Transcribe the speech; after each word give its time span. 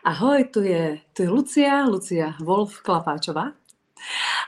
Ahoj, 0.00 0.48
tu 0.48 0.64
je, 0.64 0.96
tu 1.12 1.22
je 1.22 1.28
Lucia, 1.28 1.84
Lucia 1.84 2.32
Wolf 2.40 2.80
Klapáčová 2.80 3.52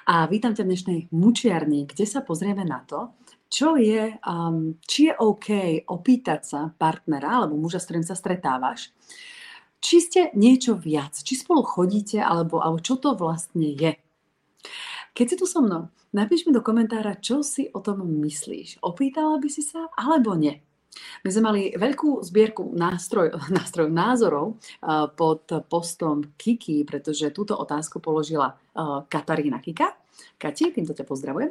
a 0.08 0.25
vítam 0.25 0.57
ťa 0.57 0.65
v 0.65 0.71
dnešnej 0.73 1.00
mučiarni, 1.13 1.84
kde 1.84 2.08
sa 2.08 2.25
pozrieme 2.25 2.65
na 2.65 2.81
to, 2.89 3.13
čo 3.52 3.76
je, 3.76 4.17
um, 4.25 4.80
či 4.80 5.12
je 5.12 5.15
OK 5.20 5.49
opýtať 5.92 6.41
sa 6.41 6.60
partnera 6.73 7.44
alebo 7.44 7.60
muža, 7.60 7.84
s 7.84 7.86
ktorým 7.92 8.00
sa 8.00 8.16
stretávaš, 8.16 8.96
či 9.77 10.00
ste 10.00 10.20
niečo 10.32 10.73
viac, 10.73 11.20
či 11.20 11.36
spolu 11.36 11.61
chodíte, 11.69 12.16
alebo, 12.25 12.64
alebo 12.64 12.80
čo 12.80 12.96
to 12.96 13.12
vlastne 13.12 13.77
je. 13.77 13.93
Keď 15.12 15.27
si 15.29 15.37
tu 15.37 15.45
so 15.45 15.61
mnou, 15.61 15.93
napíš 16.16 16.48
mi 16.48 16.57
do 16.57 16.64
komentára, 16.64 17.21
čo 17.21 17.45
si 17.45 17.69
o 17.77 17.84
tom 17.84 18.00
myslíš. 18.25 18.80
Opýtala 18.80 19.37
by 19.37 19.48
si 19.53 19.61
sa, 19.61 19.93
alebo 20.00 20.32
nie. 20.32 20.64
My 21.24 21.29
sme 21.32 21.43
mali 21.43 21.62
veľkú 21.72 22.20
zbierku 22.24 22.72
nástroj, 22.77 23.32
nástroj 23.59 23.88
názorov 23.88 24.59
uh, 24.59 25.09
pod 25.12 25.48
postom 25.66 26.34
Kiki, 26.37 26.84
pretože 26.84 27.32
túto 27.34 27.56
otázku 27.56 27.98
položila 27.98 28.52
uh, 28.52 29.05
Katarína 29.09 29.59
Kika. 29.59 29.96
Kati, 30.37 30.74
týmto 30.74 30.92
ťa 30.92 31.09
pozdravujem. 31.09 31.51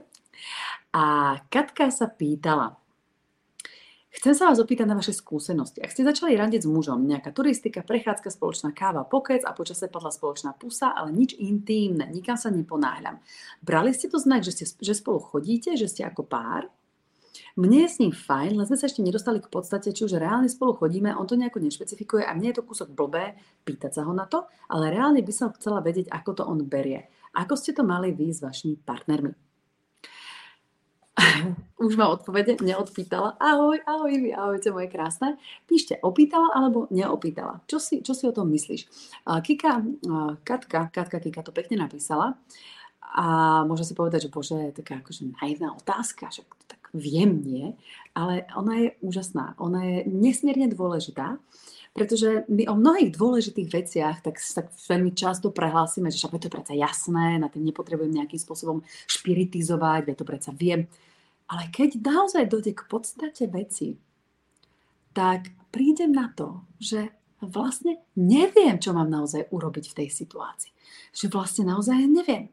A 0.94 1.36
Katka 1.50 1.90
sa 1.90 2.08
pýtala, 2.08 2.82
Chcem 4.12 4.36
sa 4.36 4.52
vás 4.52 4.60
opýtať 4.60 4.92
na 4.92 5.00
vaše 5.00 5.16
skúsenosti. 5.16 5.80
Ak 5.80 5.96
ste 5.96 6.04
začali 6.04 6.36
randiť 6.36 6.68
s 6.68 6.70
mužom, 6.70 7.00
nejaká 7.08 7.32
turistika, 7.32 7.80
prechádzka, 7.80 8.28
spoločná 8.28 8.76
káva, 8.76 9.08
pokec 9.08 9.48
a 9.48 9.56
počase 9.56 9.88
padla 9.88 10.12
spoločná 10.12 10.52
pusa, 10.52 10.92
ale 10.92 11.16
nič 11.16 11.40
intímne, 11.40 12.12
nikam 12.12 12.36
sa 12.36 12.52
neponáhľam. 12.52 13.24
Brali 13.64 13.96
ste 13.96 14.12
to 14.12 14.20
znak, 14.20 14.44
že, 14.44 14.52
ste, 14.52 14.66
že 14.68 15.00
spolu 15.00 15.24
chodíte, 15.24 15.80
že 15.80 15.88
ste 15.88 16.04
ako 16.04 16.28
pár? 16.28 16.68
Mne 17.56 17.88
je 17.88 17.90
s 17.90 18.00
ním 18.00 18.12
fajn, 18.12 18.60
len 18.60 18.66
sme 18.68 18.78
sa 18.80 18.88
ešte 18.88 19.04
nedostali 19.04 19.40
k 19.40 19.52
podstate, 19.52 19.92
či 19.96 20.04
už 20.04 20.20
reálne 20.20 20.52
spolu 20.52 20.76
chodíme, 20.76 21.16
on 21.16 21.28
to 21.28 21.40
nejako 21.40 21.64
nešpecifikuje 21.64 22.24
a 22.28 22.36
mne 22.36 22.52
je 22.52 22.58
to 22.60 22.68
kúsok 22.68 22.92
blbé 22.92 23.40
pýtať 23.64 24.00
sa 24.00 24.02
ho 24.04 24.12
na 24.12 24.28
to, 24.28 24.48
ale 24.68 24.92
reálne 24.92 25.24
by 25.24 25.34
som 25.34 25.56
chcela 25.56 25.80
vedieť, 25.80 26.12
ako 26.12 26.32
to 26.36 26.44
on 26.44 26.64
berie. 26.68 27.08
Ako 27.32 27.56
ste 27.56 27.72
to 27.72 27.88
mali 27.88 28.12
vy 28.12 28.32
s 28.32 28.44
vašimi 28.44 28.76
partnermi? 28.84 29.32
Už 31.86 31.96
ma 32.00 32.08
odpovede 32.12 32.60
neodpýtala. 32.60 33.36
Ahoj, 33.40 33.80
ahoj 33.84 34.14
vy, 34.16 34.32
ahojte 34.32 34.72
moje 34.72 34.88
krásne. 34.92 35.38
Píšte, 35.68 36.00
opýtala 36.02 36.52
alebo 36.56 36.88
neopýtala. 36.92 37.64
Čo 37.68 37.78
si, 37.80 38.00
čo 38.00 38.16
si 38.16 38.28
o 38.28 38.36
tom 38.36 38.52
myslíš? 38.52 38.88
Kika, 39.28 39.82
Katka, 40.44 40.90
Katka 40.92 41.18
Kika 41.20 41.42
to 41.44 41.52
pekne 41.52 41.84
napísala. 41.84 42.38
A 43.12 43.62
môže 43.68 43.84
si 43.84 43.94
povedať, 43.94 44.28
že 44.28 44.34
bože, 44.34 44.72
taká 44.72 45.04
akože 45.04 45.36
naivná 45.44 45.76
otázka, 45.76 46.32
že 46.32 46.48
tak 46.64 46.81
viem, 46.94 47.42
nie, 47.44 47.74
ale 48.16 48.48
ona 48.56 48.74
je 48.78 48.90
úžasná, 49.02 49.56
ona 49.60 49.82
je 49.84 49.98
nesmierne 50.08 50.68
dôležitá, 50.72 51.40
pretože 51.92 52.48
my 52.48 52.72
o 52.72 52.76
mnohých 52.80 53.12
dôležitých 53.12 53.68
veciach 53.68 54.18
tak, 54.24 54.40
tak 54.40 54.72
veľmi 54.88 55.12
často 55.12 55.52
prehlásime, 55.52 56.08
že 56.08 56.24
však 56.24 56.40
to 56.40 56.48
je 56.48 56.56
predsa 56.56 56.74
jasné, 56.76 57.36
na 57.36 57.52
tým 57.52 57.68
nepotrebujem 57.68 58.16
nejakým 58.16 58.40
spôsobom 58.40 58.80
špiritizovať, 59.12 60.08
veď 60.08 60.16
to 60.16 60.26
predsa 60.28 60.52
viem. 60.56 60.88
Ale 61.52 61.68
keď 61.68 62.00
naozaj 62.00 62.48
dojde 62.48 62.72
k 62.72 62.88
podstate 62.88 63.44
veci, 63.52 64.00
tak 65.12 65.52
prídem 65.68 66.16
na 66.16 66.32
to, 66.32 66.64
že 66.80 67.12
vlastne 67.44 68.00
neviem, 68.16 68.80
čo 68.80 68.96
mám 68.96 69.12
naozaj 69.12 69.52
urobiť 69.52 69.92
v 69.92 69.98
tej 70.04 70.08
situácii. 70.16 70.72
Že 71.12 71.28
vlastne 71.28 71.68
naozaj 71.68 72.08
neviem. 72.08 72.48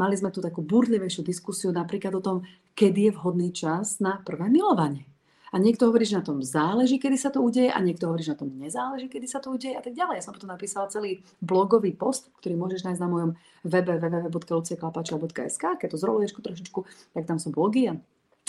Mali 0.00 0.16
sme 0.16 0.32
tu 0.32 0.40
takú 0.40 0.64
burlivejšiu 0.64 1.20
diskusiu 1.20 1.68
napríklad 1.76 2.16
o 2.16 2.24
tom, 2.24 2.36
kedy 2.78 3.10
je 3.10 3.12
vhodný 3.18 3.50
čas 3.50 3.98
na 3.98 4.22
prvé 4.22 4.46
milovanie. 4.46 5.02
A 5.48 5.56
niekto 5.56 5.88
hovorí, 5.88 6.04
že 6.04 6.20
na 6.20 6.22
tom 6.22 6.44
záleží, 6.44 7.00
kedy 7.00 7.16
sa 7.16 7.32
to 7.32 7.40
udeje 7.40 7.72
a 7.72 7.80
niekto 7.80 8.06
hovorí, 8.06 8.20
že 8.20 8.36
na 8.36 8.40
tom 8.44 8.52
nezáleží, 8.54 9.08
kedy 9.08 9.26
sa 9.26 9.40
to 9.40 9.50
udeje 9.50 9.74
a 9.74 9.82
tak 9.82 9.96
ďalej. 9.96 10.20
Ja 10.20 10.24
som 10.28 10.36
potom 10.36 10.52
napísala 10.52 10.92
celý 10.92 11.24
blogový 11.40 11.96
post, 11.96 12.28
ktorý 12.38 12.54
môžeš 12.54 12.84
nájsť 12.84 13.00
na 13.00 13.08
mojom 13.08 13.30
webe 13.64 13.96
www.luciaklapačova.sk. 13.96 15.64
Keď 15.80 15.88
to 15.88 15.98
zroluješ 15.98 16.36
trošičku, 16.36 16.80
tak 17.16 17.24
tam 17.24 17.40
sú 17.40 17.48
blogy 17.50 17.90
a 17.90 17.96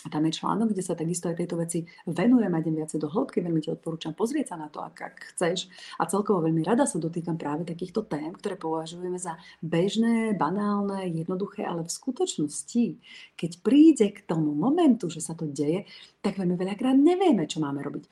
tam 0.08 0.24
je 0.24 0.40
článok, 0.40 0.72
kde 0.72 0.80
sa 0.80 0.96
takisto 0.96 1.28
aj 1.28 1.44
tejto 1.44 1.60
veci 1.60 1.84
venujem 2.08 2.48
a 2.48 2.62
idem 2.64 2.80
viacej 2.80 3.04
do 3.04 3.12
hĺbky. 3.12 3.44
Veľmi 3.44 3.60
ti 3.60 3.68
odporúčam 3.68 4.16
pozrieť 4.16 4.54
sa 4.54 4.56
na 4.56 4.72
to, 4.72 4.80
ak, 4.80 4.96
ak 4.96 5.16
chceš. 5.36 5.68
A 6.00 6.08
celkovo 6.08 6.40
veľmi 6.48 6.64
rada 6.64 6.88
sa 6.88 7.04
dotýkam 7.04 7.36
práve 7.36 7.68
takýchto 7.68 8.08
tém, 8.08 8.32
ktoré 8.32 8.56
považujeme 8.56 9.20
za 9.20 9.36
bežné, 9.60 10.40
banálne, 10.40 11.04
jednoduché, 11.12 11.68
ale 11.68 11.84
v 11.84 11.92
skutočnosti, 11.92 12.86
keď 13.36 13.52
príde 13.60 14.08
k 14.16 14.24
tomu 14.24 14.56
momentu, 14.56 15.12
že 15.12 15.20
sa 15.20 15.36
to 15.36 15.44
deje, 15.52 15.84
tak 16.24 16.40
veľmi 16.40 16.56
veľakrát 16.56 16.96
nevieme, 16.96 17.44
čo 17.44 17.60
máme 17.60 17.84
robiť. 17.84 18.04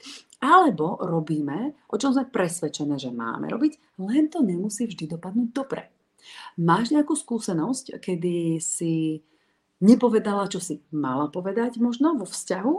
Alebo 0.43 0.99
robíme, 0.99 1.87
o 1.87 1.95
čom 1.95 2.11
sme 2.11 2.27
presvedčené, 2.27 2.99
že 2.99 3.15
máme 3.15 3.47
robiť, 3.47 4.03
len 4.03 4.27
to 4.27 4.43
nemusí 4.43 4.83
vždy 4.83 5.15
dopadnúť 5.15 5.49
dobre. 5.55 5.87
Máš 6.59 6.91
nejakú 6.91 7.15
skúsenosť, 7.15 8.03
kedy 8.03 8.59
si 8.59 9.23
nepovedala, 9.81 10.49
čo 10.49 10.57
si 10.57 10.81
mala 10.89 11.29
povedať 11.29 11.77
možno 11.77 12.17
vo 12.17 12.25
vzťahu, 12.25 12.75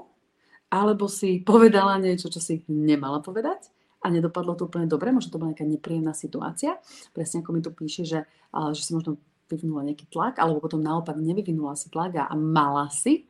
alebo 0.69 1.09
si 1.09 1.41
povedala 1.41 1.97
niečo, 1.97 2.29
čo 2.29 2.43
si 2.43 2.61
nemala 2.69 3.25
povedať 3.25 3.73
a 4.05 4.13
nedopadlo 4.15 4.55
to 4.55 4.71
úplne 4.71 4.87
dobre, 4.87 5.11
možno 5.11 5.35
to 5.35 5.41
bola 5.43 5.51
nejaká 5.51 5.67
nepríjemná 5.67 6.15
situácia, 6.15 6.79
presne 7.11 7.43
ako 7.43 7.51
mi 7.51 7.61
tu 7.65 7.71
píše, 7.75 8.07
že, 8.07 8.23
že 8.53 8.83
si 8.83 8.95
možno 8.95 9.19
vyvinula 9.49 9.83
nejaký 9.83 10.07
tlak, 10.13 10.39
alebo 10.39 10.63
potom 10.63 10.79
naopak 10.79 11.17
nevyvinula 11.19 11.75
si 11.75 11.89
tlak 11.91 12.15
a, 12.21 12.31
mala 12.37 12.93
si. 12.93 13.27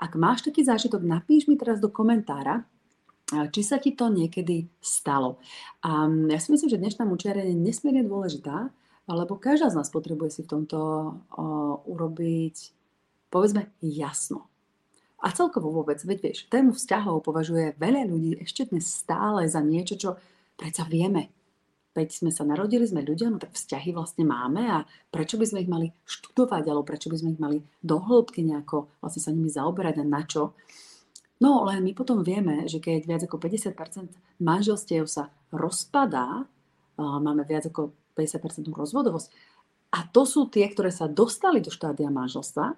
Ak 0.00 0.16
máš 0.16 0.42
taký 0.42 0.64
zážitok, 0.64 1.04
napíš 1.04 1.46
mi 1.46 1.54
teraz 1.54 1.78
do 1.78 1.92
komentára, 1.92 2.64
či 3.28 3.60
sa 3.60 3.76
ti 3.76 3.92
to 3.92 4.08
niekedy 4.08 4.72
stalo. 4.80 5.36
A 5.84 6.08
ja 6.08 6.38
si 6.40 6.48
myslím, 6.48 6.72
že 6.72 6.80
dnešná 6.80 7.04
mučiara 7.04 7.44
je 7.44 7.52
nesmierne 7.52 8.08
dôležitá, 8.08 8.72
lebo 9.04 9.36
každá 9.36 9.68
z 9.68 9.76
nás 9.76 9.92
potrebuje 9.92 10.30
si 10.32 10.40
v 10.48 10.50
tomto 10.56 10.78
urobiť 11.84 12.77
povedzme 13.28 13.70
jasno. 13.80 14.48
A 15.18 15.34
celkovo 15.34 15.74
vôbec, 15.74 15.98
veď 15.98 16.18
vieš, 16.22 16.38
tému 16.46 16.70
vzťahov 16.70 17.26
považuje 17.26 17.74
veľa 17.74 18.06
ľudí 18.06 18.38
ešte 18.38 18.70
dnes 18.70 18.86
stále 18.86 19.50
za 19.50 19.58
niečo, 19.58 19.98
čo 19.98 20.10
predsa 20.54 20.86
vieme. 20.86 21.34
Veď 21.98 22.14
sme 22.14 22.30
sa 22.30 22.46
narodili, 22.46 22.86
sme 22.86 23.02
ľudia, 23.02 23.26
no 23.26 23.42
tak 23.42 23.50
vzťahy 23.58 23.90
vlastne 23.90 24.22
máme 24.22 24.62
a 24.70 24.86
prečo 25.10 25.34
by 25.34 25.50
sme 25.50 25.66
ich 25.66 25.70
mali 25.70 25.90
študovať, 26.06 26.62
alebo 26.70 26.86
prečo 26.86 27.10
by 27.10 27.18
sme 27.18 27.34
ich 27.34 27.42
mali 27.42 27.58
dohĺbky 27.82 28.46
nejako 28.46 28.86
vlastne 29.02 29.22
sa 29.26 29.34
nimi 29.34 29.50
zaoberať 29.50 29.98
a 29.98 30.04
na 30.06 30.22
čo. 30.22 30.54
No 31.42 31.66
len 31.66 31.82
my 31.82 31.90
potom 31.98 32.22
vieme, 32.22 32.70
že 32.70 32.78
keď 32.78 33.02
viac 33.02 33.22
ako 33.26 33.42
50% 33.42 34.14
manželstiev 34.38 35.10
sa 35.10 35.34
rozpadá, 35.50 36.46
máme 36.98 37.42
viac 37.42 37.66
ako 37.66 37.90
50% 38.14 38.70
rozvodovosť, 38.70 39.58
a 39.88 40.04
to 40.06 40.22
sú 40.28 40.46
tie, 40.52 40.68
ktoré 40.70 40.94
sa 40.94 41.10
dostali 41.10 41.58
do 41.58 41.72
štádia 41.72 42.12
manželstva, 42.12 42.76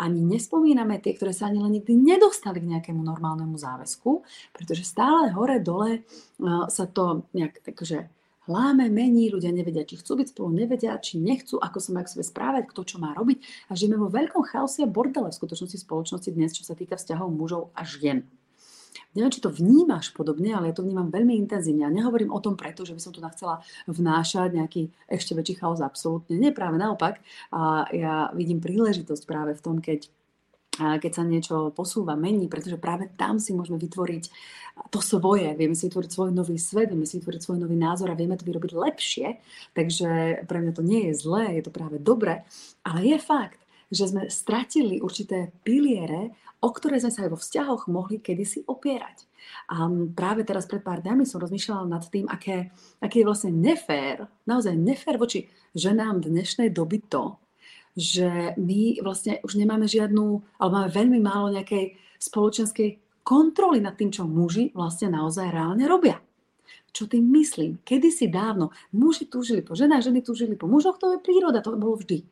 ani 0.00 0.24
nespomíname 0.24 0.96
tie, 1.04 1.12
ktoré 1.12 1.36
sa 1.36 1.52
ani 1.52 1.60
len 1.60 1.76
nikdy 1.76 1.92
nedostali 1.92 2.64
k 2.64 2.70
nejakému 2.72 3.04
normálnemu 3.04 3.52
záväzku, 3.60 4.24
pretože 4.56 4.88
stále 4.88 5.28
hore-dole 5.36 6.00
uh, 6.00 6.64
sa 6.72 6.88
to 6.88 7.28
nejak 7.36 7.60
takže 7.60 8.08
láme, 8.48 8.88
mení, 8.90 9.30
ľudia 9.30 9.52
nevedia, 9.52 9.86
či 9.86 10.00
chcú 10.00 10.18
byť 10.18 10.34
spolu, 10.34 10.48
nevedia, 10.56 10.98
či 10.98 11.20
nechcú, 11.20 11.60
ako 11.60 11.78
sa 11.78 11.90
majú 11.94 12.04
k 12.08 12.12
sebe 12.18 12.24
správať, 12.26 12.62
kto 12.72 12.80
čo 12.82 12.96
má 12.98 13.14
robiť. 13.14 13.70
A 13.70 13.78
žijeme 13.78 14.00
vo 14.00 14.10
veľkom 14.10 14.42
chaose 14.50 14.82
a 14.82 14.90
bordele 14.90 15.30
v 15.30 15.38
skutočnosti 15.38 15.78
spoločnosti 15.84 16.30
dnes, 16.34 16.56
čo 16.56 16.66
sa 16.66 16.74
týka 16.74 16.98
vzťahov 16.98 17.30
mužov 17.30 17.70
a 17.78 17.86
žien. 17.86 18.26
Neviem, 19.10 19.34
či 19.34 19.42
to 19.42 19.50
vnímaš 19.50 20.14
podobne, 20.14 20.54
ale 20.54 20.70
ja 20.70 20.74
to 20.74 20.86
vnímam 20.86 21.10
veľmi 21.10 21.34
intenzívne. 21.34 21.82
A 21.82 21.90
nehovorím 21.90 22.30
o 22.30 22.38
tom 22.38 22.54
preto, 22.54 22.86
že 22.86 22.94
by 22.94 23.00
som 23.02 23.10
tu 23.10 23.18
chcela 23.18 23.58
vnášať 23.90 24.54
nejaký 24.54 24.82
ešte 25.10 25.34
väčší 25.34 25.58
chaos, 25.58 25.82
absolútne. 25.82 26.38
Nie, 26.38 26.54
práve 26.54 26.78
naopak. 26.78 27.18
A 27.50 27.90
ja 27.90 28.30
vidím 28.38 28.62
príležitosť 28.62 29.22
práve 29.26 29.58
v 29.58 29.64
tom, 29.64 29.82
keď 29.82 30.06
keď 30.80 31.12
sa 31.12 31.26
niečo 31.26 31.56
posúva, 31.76 32.16
mení, 32.16 32.48
pretože 32.48 32.80
práve 32.80 33.12
tam 33.18 33.36
si 33.36 33.52
môžeme 33.52 33.76
vytvoriť 33.76 34.24
to 34.88 35.00
svoje, 35.04 35.52
vieme 35.58 35.76
si 35.76 35.90
vytvoriť 35.90 36.10
svoj 36.10 36.30
nový 36.32 36.56
svet, 36.56 36.88
vieme 36.88 37.04
si 37.04 37.20
vytvoriť 37.20 37.40
svoj 37.42 37.58
nový 37.60 37.76
názor 37.76 38.08
a 38.08 38.16
vieme 38.16 38.38
to 38.38 38.48
vyrobiť 38.48 38.72
lepšie. 38.72 39.26
Takže 39.76 40.42
pre 40.48 40.58
mňa 40.62 40.72
to 40.72 40.82
nie 40.86 41.10
je 41.10 41.20
zlé, 41.20 41.60
je 41.60 41.68
to 41.68 41.74
práve 41.74 42.00
dobre, 42.00 42.46
ale 42.86 43.00
je 43.04 43.18
fakt, 43.20 43.60
že 43.90 44.08
sme 44.08 44.30
stratili 44.30 45.02
určité 45.02 45.50
piliere, 45.66 46.32
o 46.60 46.68
ktoré 46.68 47.00
sme 47.00 47.12
sa 47.12 47.24
aj 47.24 47.30
vo 47.32 47.38
vzťahoch 47.40 47.88
mohli 47.88 48.20
kedysi 48.20 48.68
opierať. 48.68 49.24
A 49.72 49.88
práve 50.12 50.44
teraz 50.44 50.68
pred 50.68 50.84
pár 50.84 51.00
dňami 51.00 51.24
som 51.24 51.40
rozmýšľala 51.40 51.88
nad 51.88 52.04
tým, 52.06 52.28
aké, 52.28 52.70
aké 53.00 53.24
je 53.24 53.28
vlastne 53.28 53.50
nefér, 53.56 54.28
naozaj 54.44 54.76
nefér 54.76 55.16
voči 55.16 55.48
ženám 55.72 56.20
dnešnej 56.20 56.68
doby 56.68 57.00
to, 57.08 57.40
že 57.96 58.54
my 58.60 59.00
vlastne 59.02 59.40
už 59.42 59.56
nemáme 59.56 59.88
žiadnu, 59.88 60.60
alebo 60.60 60.74
máme 60.76 60.90
veľmi 60.92 61.18
málo 61.18 61.50
nejakej 61.50 61.96
spoločenskej 62.20 63.00
kontroly 63.24 63.80
nad 63.80 63.96
tým, 63.96 64.12
čo 64.12 64.28
muži 64.28 64.70
vlastne 64.76 65.12
naozaj 65.12 65.48
reálne 65.48 65.88
robia. 65.88 66.20
Čo 66.90 67.06
tým 67.06 67.22
myslím? 67.38 67.78
Kedy 67.86 68.08
si 68.10 68.26
dávno 68.26 68.74
muži 68.90 69.30
túžili 69.30 69.62
po 69.62 69.78
ženách, 69.78 70.10
ženy 70.10 70.20
túžili 70.26 70.58
po 70.58 70.66
mužoch, 70.66 70.98
to 70.98 71.14
je 71.14 71.22
príroda, 71.22 71.62
to 71.62 71.78
bolo 71.78 71.94
vždy. 71.96 72.26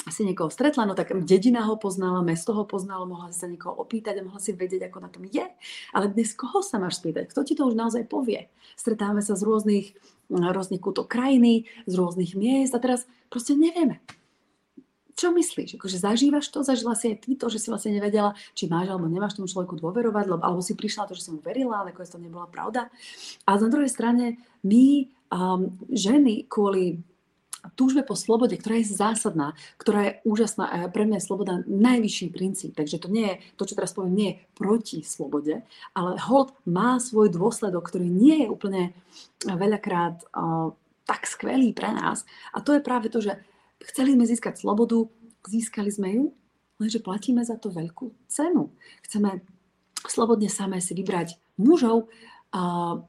si 0.09 0.25
niekoho 0.25 0.49
stretla, 0.49 0.89
no 0.89 0.97
tak 0.97 1.13
dedina 1.29 1.69
ho 1.69 1.77
poznala, 1.77 2.25
mesto 2.25 2.57
ho 2.57 2.65
poznalo, 2.65 3.05
mohla 3.05 3.29
si 3.29 3.45
sa 3.45 3.51
niekoho 3.51 3.77
opýtať 3.77 4.21
a 4.21 4.25
mohla 4.25 4.41
si 4.41 4.57
vedieť, 4.57 4.89
ako 4.89 4.99
na 5.05 5.13
tom 5.13 5.29
je. 5.29 5.45
Ale 5.93 6.09
dnes 6.09 6.33
koho 6.33 6.65
sa 6.65 6.81
máš 6.81 7.05
spýtať? 7.05 7.29
Kto 7.29 7.45
ti 7.45 7.53
to 7.53 7.69
už 7.69 7.77
naozaj 7.77 8.09
povie? 8.09 8.49
Stretávame 8.81 9.21
sa 9.21 9.37
z 9.37 9.45
rôznych, 9.45 9.93
rôznych 10.33 10.81
kútov 10.81 11.05
krajiny, 11.05 11.69
z 11.85 11.93
rôznych 12.01 12.33
miest 12.33 12.73
a 12.73 12.81
teraz 12.81 13.05
proste 13.29 13.53
nevieme. 13.53 14.01
Čo 15.21 15.37
myslíš? 15.37 15.77
Akože 15.77 16.01
zažívaš 16.01 16.49
to? 16.49 16.65
Zažila 16.65 16.97
si 16.97 17.13
aj 17.13 17.29
ty 17.29 17.37
to, 17.37 17.53
že 17.53 17.61
si 17.61 17.69
vlastne 17.69 17.93
nevedela, 17.93 18.33
či 18.57 18.73
máš 18.73 18.89
alebo 18.89 19.05
nemáš 19.05 19.37
tomu 19.37 19.53
človeku 19.53 19.77
dôverovať, 19.77 20.25
lebo, 20.33 20.41
alebo 20.41 20.65
si 20.65 20.73
prišla 20.73 21.05
to, 21.05 21.13
že 21.13 21.29
si 21.29 21.31
mu 21.37 21.45
verila, 21.45 21.85
ale 21.85 21.93
to 21.93 22.17
nebola 22.17 22.49
pravda. 22.49 22.89
A 23.45 23.61
na 23.61 23.69
druhej 23.69 23.93
strane 23.93 24.41
my 24.65 25.13
um, 25.29 25.77
ženy 25.93 26.49
kvôli 26.49 27.05
túžbe 27.77 28.01
po 28.01 28.17
slobode, 28.17 28.57
ktorá 28.57 28.81
je 28.81 28.97
zásadná, 28.97 29.53
ktorá 29.77 30.01
je 30.09 30.13
úžasná 30.25 30.65
a 30.65 30.89
pre 30.89 31.05
mňa 31.05 31.21
je 31.21 31.29
sloboda 31.29 31.61
najvyšší 31.69 32.27
princíp. 32.33 32.73
Takže 32.73 32.97
to 33.05 33.13
nie 33.13 33.29
je, 33.29 33.37
to 33.61 33.69
čo 33.69 33.77
teraz 33.77 33.93
poviem, 33.93 34.17
nie 34.17 34.29
je 34.33 34.39
proti 34.57 35.05
slobode, 35.05 35.61
ale 35.93 36.11
hold 36.17 36.57
má 36.65 36.97
svoj 36.97 37.29
dôsledok, 37.29 37.93
ktorý 37.93 38.09
nie 38.09 38.49
je 38.49 38.49
úplne 38.49 38.97
veľakrát 39.45 40.25
uh, 40.33 40.73
tak 41.05 41.29
skvelý 41.29 41.77
pre 41.77 41.93
nás. 41.93 42.25
A 42.57 42.65
to 42.65 42.73
je 42.73 42.81
práve 42.81 43.13
to, 43.13 43.21
že 43.21 43.37
chceli 43.85 44.17
sme 44.17 44.25
získať 44.29 44.61
slobodu, 44.61 45.09
získali 45.49 45.89
sme 45.89 46.09
ju, 46.17 46.25
lenže 46.81 47.01
platíme 47.01 47.45
za 47.45 47.57
to 47.57 47.73
veľkú 47.73 48.13
cenu. 48.29 48.73
Chceme 49.05 49.45
slobodne 50.05 50.49
samé 50.49 50.81
si 50.81 50.97
vybrať 50.97 51.37
mužov, 51.61 52.09
uh, 52.57 53.01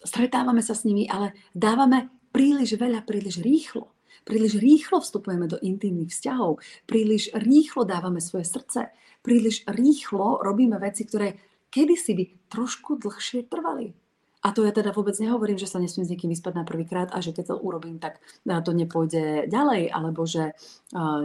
stretávame 0.00 0.64
sa 0.64 0.72
s 0.72 0.88
nimi, 0.88 1.04
ale 1.08 1.36
dávame 1.52 2.08
príliš 2.32 2.76
veľa, 2.80 3.04
príliš 3.04 3.40
rýchlo. 3.44 3.92
Príliš 4.24 4.60
rýchlo 4.60 5.00
vstupujeme 5.00 5.48
do 5.48 5.56
intimných 5.56 6.12
vzťahov, 6.12 6.60
príliš 6.84 7.32
rýchlo 7.32 7.88
dávame 7.88 8.20
svoje 8.20 8.44
srdce, 8.44 8.92
príliš 9.24 9.64
rýchlo 9.64 10.44
robíme 10.44 10.76
veci, 10.76 11.08
ktoré 11.08 11.40
kedysi 11.72 12.12
by 12.12 12.24
trošku 12.52 13.00
dlhšie 13.00 13.48
trvali. 13.48 13.96
A 14.38 14.54
to 14.54 14.62
ja 14.62 14.70
teda 14.70 14.94
vôbec 14.94 15.18
nehovorím, 15.18 15.58
že 15.58 15.66
sa 15.66 15.82
nesmiem 15.82 16.06
s 16.06 16.12
niekým 16.14 16.30
vyspať 16.30 16.54
na 16.54 16.64
prvýkrát 16.64 17.10
a 17.10 17.18
že 17.18 17.34
keď 17.34 17.52
to 17.52 17.56
urobím, 17.58 17.98
tak 17.98 18.22
to 18.46 18.70
nepôjde 18.70 19.50
ďalej, 19.50 19.90
alebo 19.90 20.22
že, 20.30 20.54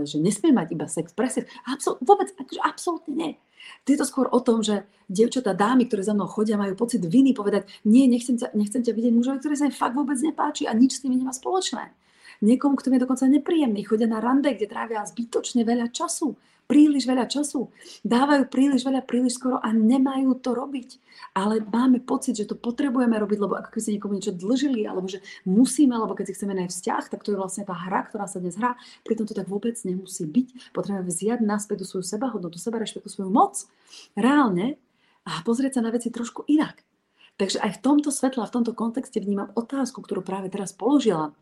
že 0.03 0.17
nesmiem 0.17 0.57
mať 0.57 0.67
iba 0.73 0.89
sex 0.89 1.13
pre 1.13 1.29
sex. 1.29 1.45
Absol- 1.69 2.01
vôbec, 2.01 2.33
akože 2.33 2.61
absolútne 2.65 3.13
nie. 3.13 3.31
Je 3.83 3.99
to 3.99 4.07
skôr 4.07 4.31
o 4.31 4.39
tom, 4.39 4.63
že 4.63 4.87
dievčatá, 5.11 5.51
dámy, 5.51 5.87
ktoré 5.87 6.03
za 6.03 6.15
mnou 6.15 6.27
chodia, 6.31 6.55
majú 6.55 6.73
pocit 6.79 7.03
viny 7.03 7.35
povedať, 7.35 7.67
nie, 7.83 8.07
nechcem 8.07 8.39
ťa, 8.39 8.55
nechcem 8.55 8.81
ťa 8.81 8.95
vidieť 8.95 9.13
mužovi, 9.13 9.37
ktorý 9.43 9.55
sa 9.59 9.67
mi 9.67 9.73
fakt 9.75 9.95
vôbec 9.95 10.15
nepáči 10.19 10.65
a 10.65 10.73
nič 10.73 10.99
s 10.99 11.03
nimi 11.03 11.19
nemá 11.19 11.35
spoločné 11.35 11.91
niekomu, 12.43 12.75
kto 12.75 12.91
mi 12.91 12.99
je 12.99 13.05
dokonca 13.07 13.23
nepríjemný, 13.23 13.87
chodia 13.87 14.09
na 14.11 14.19
rande, 14.19 14.51
kde 14.51 14.67
trávia 14.67 15.07
zbytočne 15.07 15.63
veľa 15.63 15.95
času, 15.95 16.35
príliš 16.67 17.07
veľa 17.07 17.27
času, 17.27 17.71
dávajú 18.03 18.47
príliš 18.51 18.83
veľa, 18.87 19.03
príliš 19.07 19.39
skoro 19.39 19.59
a 19.63 19.71
nemajú 19.71 20.35
to 20.43 20.51
robiť. 20.51 20.99
Ale 21.37 21.61
máme 21.61 22.01
pocit, 22.01 22.33
že 22.33 22.49
to 22.49 22.57
potrebujeme 22.57 23.13
robiť, 23.13 23.39
lebo 23.39 23.53
ako 23.57 23.69
keby 23.73 23.83
si 23.83 23.93
niekomu 23.95 24.13
niečo 24.17 24.33
dlžili, 24.33 24.81
alebo 24.85 25.05
že 25.05 25.21
musíme, 25.45 25.93
alebo 25.93 26.17
keď 26.17 26.29
si 26.29 26.35
chceme 26.35 26.57
nájsť 26.57 26.73
vzťah, 26.73 27.03
tak 27.09 27.21
to 27.21 27.33
je 27.33 27.39
vlastne 27.39 27.63
tá 27.63 27.75
hra, 27.75 28.09
ktorá 28.09 28.25
sa 28.25 28.41
dnes 28.41 28.57
hrá. 28.57 28.73
Pritom 29.05 29.29
to 29.29 29.37
tak 29.37 29.47
vôbec 29.47 29.77
nemusí 29.85 30.25
byť. 30.25 30.73
Potrebujeme 30.73 31.05
vziať 31.05 31.39
naspäť 31.45 31.83
do 31.83 31.87
svoju 31.89 32.05
sebahodnotu, 32.05 32.57
seba 32.57 32.81
rešpektu, 32.81 33.09
svoju 33.11 33.29
moc. 33.29 33.52
Reálne 34.17 34.81
a 35.23 35.39
pozrieť 35.45 35.79
sa 35.79 35.85
na 35.85 35.93
veci 35.93 36.09
trošku 36.11 36.45
inak. 36.49 36.83
Takže 37.37 37.61
aj 37.61 37.71
v 37.77 37.81
tomto 37.81 38.09
svetle 38.13 38.45
v 38.45 38.55
tomto 38.55 38.73
kontexte 38.77 39.17
vnímam 39.17 39.49
otázku, 39.57 40.05
ktorú 40.05 40.21
práve 40.21 40.53
teraz 40.53 40.69
položila 40.75 41.33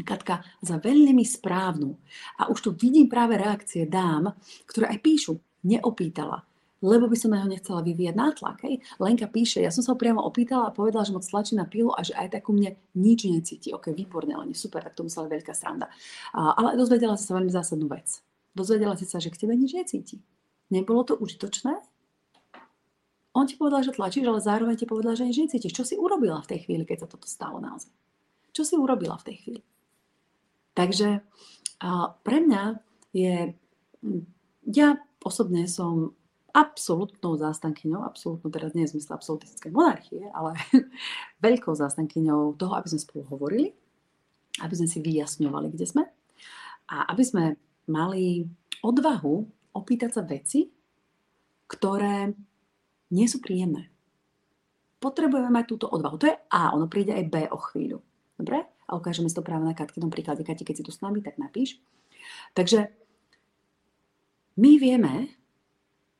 Katka 0.00 0.40
za 0.64 0.80
veľmi 0.80 1.20
správnu. 1.20 1.92
A 2.40 2.48
už 2.48 2.58
tu 2.64 2.70
vidím 2.72 3.12
práve 3.12 3.36
reakcie 3.36 3.84
dám, 3.84 4.32
ktoré 4.64 4.88
aj 4.88 4.98
píšu, 5.04 5.36
neopýtala, 5.68 6.48
lebo 6.80 7.06
by 7.12 7.16
som 7.18 7.36
na 7.36 7.44
neho 7.44 7.52
nechcela 7.52 7.84
vyvíjať 7.84 8.16
nátlak. 8.16 8.64
Hej. 8.64 8.80
Lenka 8.96 9.28
píše, 9.28 9.60
ja 9.60 9.68
som 9.68 9.84
sa 9.84 9.92
ho 9.92 10.00
priamo 10.00 10.24
opýtala 10.24 10.72
a 10.72 10.74
povedala, 10.74 11.04
že 11.04 11.12
moc 11.12 11.28
tlačí 11.28 11.52
na 11.54 11.68
pilu 11.68 11.92
a 11.92 12.00
že 12.00 12.16
aj 12.16 12.40
tak 12.40 12.48
u 12.48 12.56
mne 12.56 12.72
nič 12.96 13.28
necíti. 13.28 13.68
Ok, 13.76 13.92
výborne, 13.92 14.32
ale 14.32 14.56
super, 14.56 14.80
tak 14.80 14.96
to 14.96 15.04
musela 15.04 15.28
veľká 15.28 15.52
sranda. 15.52 15.92
A, 16.32 16.56
ale 16.56 16.80
dozvedela 16.80 17.14
si 17.20 17.28
sa 17.28 17.36
veľmi 17.36 17.52
zásadnú 17.52 17.86
vec. 17.92 18.24
Dozvedela 18.56 18.96
si 18.96 19.04
sa, 19.04 19.20
že 19.20 19.28
k 19.28 19.44
tebe 19.44 19.52
nič 19.52 19.76
necíti. 19.76 20.24
Nebolo 20.72 21.04
to 21.04 21.20
užitočné? 21.20 21.76
On 23.36 23.44
ti 23.48 23.56
povedal, 23.56 23.84
že 23.84 23.96
tlačíš, 23.96 24.28
ale 24.28 24.40
zároveň 24.44 24.76
ti 24.76 24.88
povedal, 24.88 25.16
že 25.16 25.28
nič 25.28 25.40
necítiš. 25.40 25.76
Čo 25.76 25.84
si 25.84 25.94
urobila 25.96 26.40
v 26.40 26.56
tej 26.56 26.68
chvíli, 26.68 26.84
keď 26.88 27.04
sa 27.04 27.08
toto 27.12 27.28
stalo 27.28 27.60
naozaj? 27.60 27.92
Čo 28.52 28.64
si 28.64 28.74
urobila 28.76 29.16
v 29.20 29.26
tej 29.32 29.36
chvíli? 29.40 29.62
Takže 30.72 31.20
pre 32.24 32.38
mňa 32.40 32.62
je, 33.12 33.52
ja 34.68 34.88
osobne 35.24 35.68
som 35.68 36.16
absolútnou 36.52 37.40
zástankyňou, 37.40 38.04
absolútnou 38.04 38.52
teraz 38.52 38.76
nie 38.76 38.84
je 38.84 38.92
zmysle 38.92 39.16
absolutistickej 39.16 39.72
monarchie, 39.72 40.28
ale 40.36 40.52
veľkou 41.44 41.72
zástankyňou 41.72 42.60
toho, 42.60 42.72
aby 42.76 42.92
sme 42.92 43.00
spolu 43.00 43.24
hovorili, 43.32 43.72
aby 44.60 44.74
sme 44.76 44.88
si 44.88 45.00
vyjasňovali, 45.00 45.72
kde 45.72 45.86
sme 45.88 46.04
a 46.92 47.08
aby 47.08 47.24
sme 47.24 47.44
mali 47.88 48.44
odvahu 48.84 49.48
opýtať 49.72 50.20
sa 50.20 50.22
veci, 50.22 50.68
ktoré 51.68 52.32
nie 53.12 53.26
sú 53.28 53.40
príjemné. 53.40 53.88
Potrebujeme 55.02 55.50
mať 55.50 55.64
túto 55.66 55.86
odvahu. 55.90 56.16
To 56.20 56.30
je 56.30 56.36
A, 56.52 56.72
ono 56.76 56.86
príde 56.86 57.12
aj 57.12 57.24
B 57.28 57.34
o 57.50 57.58
chvíľu. 57.58 57.98
Dobre? 58.38 58.72
a 58.92 59.00
ukážeme 59.00 59.32
si 59.32 59.36
to 59.36 59.40
práve 59.40 59.64
na 59.64 59.72
Katkinom 59.72 60.12
príklade. 60.12 60.44
Kati, 60.44 60.68
keď 60.68 60.76
si 60.76 60.84
tu 60.84 60.92
s 60.92 61.00
nami, 61.00 61.24
tak 61.24 61.40
napíš. 61.40 61.80
Takže 62.52 62.92
my 64.60 64.72
vieme, 64.76 65.32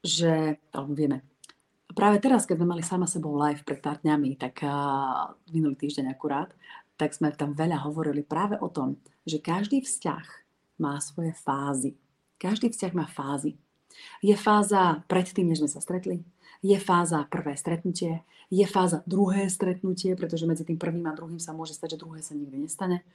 že, 0.00 0.57
alebo 0.73 0.97
vieme, 0.97 1.21
práve 1.93 2.17
teraz, 2.25 2.49
keď 2.49 2.65
sme 2.65 2.73
mali 2.73 2.81
sama 2.81 3.05
sebou 3.05 3.37
live 3.37 3.61
pred 3.61 3.85
pár 3.85 4.00
dňami, 4.00 4.41
tak 4.41 4.65
uh, 4.65 5.37
minulý 5.53 5.76
týždeň 5.76 6.09
akurát, 6.17 6.49
tak 6.97 7.12
sme 7.12 7.29
tam 7.37 7.53
veľa 7.53 7.85
hovorili 7.85 8.25
práve 8.25 8.57
o 8.57 8.73
tom, 8.73 8.97
že 9.29 9.37
každý 9.37 9.85
vzťah 9.85 10.25
má 10.81 10.97
svoje 11.05 11.37
fázy. 11.37 11.93
Každý 12.43 12.75
vzťah 12.75 12.93
má 12.99 13.07
fázy. 13.07 13.55
Je 14.19 14.35
fáza 14.35 15.07
predtým, 15.07 15.47
než 15.47 15.63
sme 15.63 15.71
sa 15.71 15.79
stretli, 15.79 16.27
je 16.59 16.75
fáza 16.75 17.23
prvé 17.31 17.55
stretnutie, 17.55 18.27
je 18.51 18.67
fáza 18.67 19.07
druhé 19.07 19.47
stretnutie, 19.47 20.19
pretože 20.19 20.51
medzi 20.51 20.67
tým 20.67 20.75
prvým 20.75 21.07
a 21.07 21.15
druhým 21.15 21.39
sa 21.39 21.55
môže 21.55 21.79
stať, 21.79 21.95
že 21.95 22.03
druhé 22.03 22.19
sa 22.19 22.35
nikdy 22.35 22.67
nestane. 22.67 23.07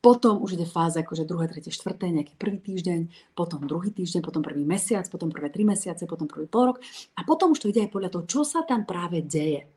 Potom 0.00 0.40
už 0.44 0.60
ide 0.60 0.68
fáza 0.68 1.00
akože 1.00 1.28
druhé, 1.28 1.48
tretie, 1.48 1.72
štvrté, 1.72 2.12
nejaký 2.12 2.36
prvý 2.36 2.60
týždeň, 2.60 3.32
potom 3.32 3.64
druhý 3.64 3.92
týždeň, 3.92 4.20
potom 4.20 4.44
prvý 4.44 4.64
mesiac, 4.64 5.08
potom 5.08 5.32
prvé 5.32 5.48
tri 5.48 5.64
mesiace, 5.64 6.04
potom 6.04 6.28
prvý 6.28 6.44
pol 6.44 6.72
rok 6.72 6.84
a 7.16 7.20
potom 7.24 7.52
už 7.56 7.64
to 7.64 7.68
ide 7.72 7.84
aj 7.84 7.92
podľa 7.92 8.12
toho, 8.12 8.24
čo 8.28 8.40
sa 8.44 8.64
tam 8.64 8.84
práve 8.84 9.24
deje. 9.24 9.68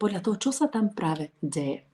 Podľa 0.00 0.20
toho, 0.24 0.36
čo 0.40 0.50
sa 0.52 0.68
tam 0.68 0.92
práve 0.92 1.32
deje. 1.40 1.84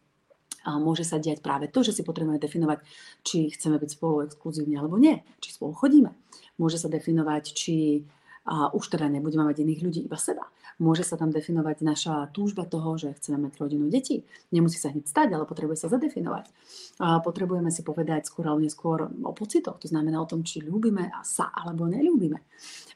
Môže 0.66 1.02
sa 1.02 1.18
diať 1.18 1.42
práve 1.42 1.66
to, 1.66 1.82
že 1.82 1.90
si 1.90 2.02
potrebujeme 2.06 2.38
definovať, 2.38 2.78
či 3.26 3.50
chceme 3.50 3.78
byť 3.82 3.90
spolu 3.98 4.26
exkluzívne 4.26 4.78
alebo 4.78 4.94
nie, 4.98 5.22
či 5.42 5.54
spolu 5.54 5.74
chodíme. 5.74 6.14
Môže 6.60 6.78
sa 6.78 6.86
definovať, 6.86 7.44
či 7.50 8.06
A 8.42 8.74
už 8.74 8.90
teda 8.90 9.06
nebudeme 9.06 9.46
mať 9.46 9.62
iných 9.62 9.80
ľudí, 9.86 10.00
iba 10.02 10.18
seba. 10.18 10.50
Môže 10.82 11.06
sa 11.06 11.14
tam 11.14 11.30
definovať 11.30 11.86
naša 11.86 12.14
túžba 12.34 12.66
toho, 12.66 12.98
že 12.98 13.14
chceme 13.14 13.38
mať 13.38 13.54
rodinu 13.60 13.86
detí. 13.86 14.26
Nemusí 14.50 14.82
sa 14.82 14.90
hneď 14.90 15.06
stať, 15.06 15.28
ale 15.36 15.46
potrebuje 15.46 15.84
sa 15.84 15.92
zadefinovať. 15.92 16.50
A 16.98 17.22
potrebujeme 17.22 17.70
si 17.70 17.86
povedať 17.86 18.26
skôr 18.26 18.50
alebo 18.50 18.64
neskôr 18.64 19.06
o 19.06 19.32
pocitoch, 19.36 19.78
to 19.78 19.86
znamená 19.86 20.18
o 20.18 20.26
tom, 20.26 20.42
či 20.42 20.58
ľúbime 20.64 21.12
sa 21.22 21.54
alebo 21.54 21.86
neľúbime. 21.86 22.42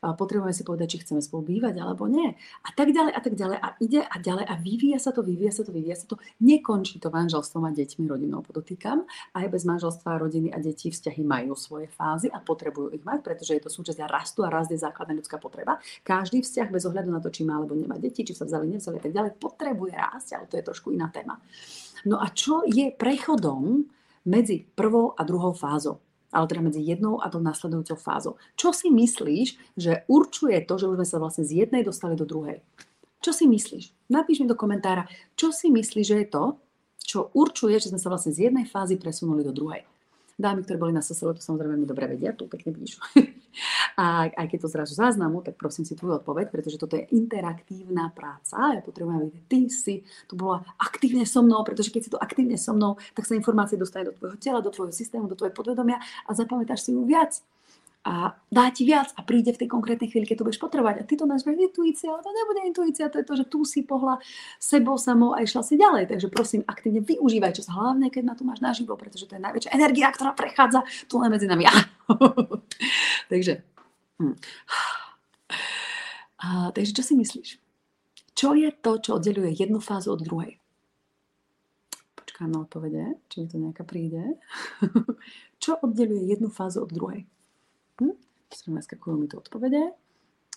A 0.02 0.18
potrebujeme 0.18 0.54
si 0.54 0.66
povedať, 0.66 0.96
či 0.96 1.02
chceme 1.06 1.22
spolu 1.22 1.56
bývať 1.56 1.78
alebo 1.78 2.10
nie. 2.10 2.34
A 2.66 2.68
tak 2.74 2.90
ďalej 2.90 3.12
a 3.12 3.20
tak 3.20 3.34
ďalej. 3.34 3.58
A 3.58 3.68
ide 3.78 4.00
a 4.02 4.16
ďalej 4.18 4.44
a 4.50 4.54
vyvíja 4.58 4.98
sa 4.98 5.10
to, 5.14 5.22
vyvíja 5.22 5.52
sa 5.54 5.62
to, 5.62 5.70
vyvíja 5.70 5.96
sa 5.96 6.06
to. 6.10 6.16
Nekončí 6.42 6.98
to 6.98 7.08
manželstvom 7.08 7.64
a 7.66 7.70
deťmi, 7.72 8.04
rodinou, 8.06 8.42
podotýkam. 8.42 9.06
Aj 9.32 9.46
bez 9.46 9.62
manželstva, 9.64 10.20
rodiny 10.20 10.50
a 10.52 10.58
detí 10.60 10.90
vzťahy 10.92 11.22
majú 11.22 11.54
svoje 11.54 11.86
fázy 11.90 12.28
a 12.30 12.38
potrebujú 12.42 12.92
ich 12.92 13.04
mať, 13.04 13.24
pretože 13.24 13.56
je 13.56 13.62
to 13.62 13.70
súčasť 13.72 14.04
rastu 14.06 14.44
a 14.44 14.52
rast 14.52 14.70
je 14.70 14.78
základná 14.78 15.16
ľudská 15.16 15.35
potreba. 15.38 15.78
Každý 16.02 16.42
vzťah 16.42 16.68
bez 16.72 16.84
ohľadu 16.88 17.10
na 17.12 17.20
to, 17.20 17.30
či 17.30 17.46
má 17.46 17.60
alebo 17.60 17.76
nemá 17.76 17.96
deti, 17.96 18.26
či 18.26 18.34
sa 18.34 18.44
vzali, 18.44 18.68
nevzali 18.70 18.98
a 18.98 19.02
tak 19.02 19.14
ďalej, 19.14 19.40
potrebuje 19.40 19.92
rásť, 19.94 20.28
ale 20.36 20.46
to 20.50 20.56
je 20.58 20.64
trošku 20.66 20.92
iná 20.92 21.08
téma. 21.12 21.38
No 22.06 22.20
a 22.22 22.30
čo 22.30 22.62
je 22.66 22.92
prechodom 22.94 23.84
medzi 24.26 24.62
prvou 24.62 25.14
a 25.14 25.22
druhou 25.22 25.52
fázou? 25.52 26.02
ale 26.36 26.52
teda 26.52 26.60
medzi 26.60 26.84
jednou 26.84 27.16
a 27.22 27.32
tou 27.32 27.40
nasledujúcou 27.40 27.96
fázou. 27.96 28.36
Čo 28.60 28.76
si 28.76 28.92
myslíš, 28.92 29.72
že 29.72 30.04
určuje 30.04 30.60
to, 30.68 30.76
že 30.76 30.84
už 30.90 31.00
sme 31.00 31.08
sa 31.08 31.16
vlastne 31.16 31.48
z 31.48 31.64
jednej 31.64 31.80
dostali 31.80 32.12
do 32.12 32.28
druhej? 32.28 32.60
Čo 33.24 33.32
si 33.32 33.48
myslíš? 33.48 34.12
Napíš 34.12 34.44
mi 34.44 34.46
do 34.50 34.58
komentára, 34.58 35.08
čo 35.32 35.48
si 35.48 35.72
myslíš, 35.72 36.04
že 36.04 36.16
je 36.20 36.28
to, 36.28 36.44
čo 37.00 37.32
určuje, 37.32 37.78
že 37.80 37.88
sme 37.94 38.02
sa 38.02 38.12
vlastne 38.12 38.36
z 38.36 38.50
jednej 38.50 38.68
fázy 38.68 39.00
presunuli 39.00 39.46
do 39.46 39.54
druhej. 39.54 39.86
Dámy, 40.36 40.68
ktoré 40.68 40.76
boli 40.76 40.92
na 40.92 41.00
SSL, 41.00 41.32
to 41.32 41.40
samozrejme 41.40 41.80
veľmi 41.80 41.88
dobre 41.88 42.12
vedia, 42.12 42.36
tu 42.36 42.44
pekne 42.44 42.76
píšu. 42.76 43.00
A 43.96 44.28
aj 44.28 44.52
keď 44.52 44.58
to 44.60 44.68
zrazu 44.68 44.92
záznamu, 44.92 45.40
tak 45.40 45.56
prosím 45.56 45.88
si 45.88 45.96
tvoju 45.96 46.20
odpoveď, 46.20 46.52
pretože 46.52 46.76
toto 46.76 47.00
je 47.00 47.08
interaktívna 47.16 48.12
práca. 48.12 48.76
Ja 48.76 48.84
potrebujem, 48.84 49.32
aby 49.32 49.40
ty 49.48 49.72
si 49.72 50.04
tu 50.28 50.36
bola 50.36 50.60
aktívne 50.76 51.24
so 51.24 51.40
mnou, 51.40 51.64
pretože 51.64 51.88
keď 51.88 52.02
si 52.04 52.12
tu 52.12 52.20
aktívne 52.20 52.60
so 52.60 52.76
mnou, 52.76 53.00
tak 53.16 53.24
sa 53.24 53.32
informácie 53.32 53.80
dostane 53.80 54.12
do 54.12 54.12
tvojho 54.12 54.36
tela, 54.36 54.60
do 54.60 54.68
tvojho 54.68 54.92
systému, 54.92 55.24
do 55.24 55.40
tvojho 55.40 55.56
podvedomia 55.56 55.96
a 56.28 56.30
zapamätáš 56.36 56.84
si 56.84 56.92
ju 56.92 57.00
viac 57.08 57.40
a 58.06 58.38
dá 58.46 58.70
ti 58.70 58.86
viac 58.86 59.10
a 59.18 59.26
príde 59.26 59.50
v 59.50 59.66
tej 59.66 59.68
konkrétnej 59.74 60.06
chvíli, 60.06 60.30
keď 60.30 60.38
to 60.38 60.46
budeš 60.46 60.62
potrebovať. 60.62 61.02
A 61.02 61.06
ty 61.10 61.18
to 61.18 61.26
nazveš 61.26 61.58
intuícia, 61.58 62.06
ale 62.14 62.22
to 62.22 62.30
nebude 62.30 62.62
intuícia, 62.62 63.10
to 63.10 63.18
je 63.18 63.26
to, 63.26 63.34
že 63.34 63.44
tu 63.50 63.66
si 63.66 63.82
pohla 63.82 64.22
sebou 64.62 64.94
samou 64.94 65.34
a 65.34 65.42
išla 65.42 65.66
si 65.66 65.74
ďalej. 65.74 66.14
Takže 66.14 66.30
prosím, 66.30 66.62
aktívne 66.70 67.02
využívaj 67.02 67.58
čas, 67.58 67.66
hlavne 67.66 68.06
keď 68.06 68.22
na 68.22 68.34
to 68.38 68.46
máš 68.46 68.62
naživo, 68.62 68.94
pretože 68.94 69.26
to 69.26 69.34
je 69.34 69.42
najväčšia 69.42 69.74
energia, 69.74 70.14
ktorá 70.14 70.38
prechádza 70.38 70.86
tu 71.10 71.18
len 71.18 71.34
medzi 71.34 71.50
nami. 71.50 71.66
takže, 73.32 73.66
hm. 74.22 74.38
a, 76.46 76.70
takže 76.70 76.94
čo 76.94 77.02
si 77.02 77.18
myslíš? 77.18 77.58
Čo 78.38 78.54
je 78.54 78.70
to, 78.70 79.02
čo 79.02 79.18
oddeluje 79.18 79.50
jednu 79.50 79.82
fázu 79.82 80.14
od 80.14 80.22
druhej? 80.22 80.62
Počkám 82.14 82.54
na 82.54 82.62
odpovede, 82.62 83.18
či 83.26 83.42
mi 83.42 83.46
to 83.50 83.58
nejaká 83.58 83.82
príde. 83.82 84.38
čo 85.64 85.74
oddeluje 85.82 86.30
jednu 86.30 86.54
fázu 86.54 86.86
od 86.86 86.94
druhej? 86.94 87.26
Hm? 88.00 88.14
Naskakujú 88.72 89.14
mi 89.16 89.26
to 89.26 89.40
odpovede, 89.42 89.92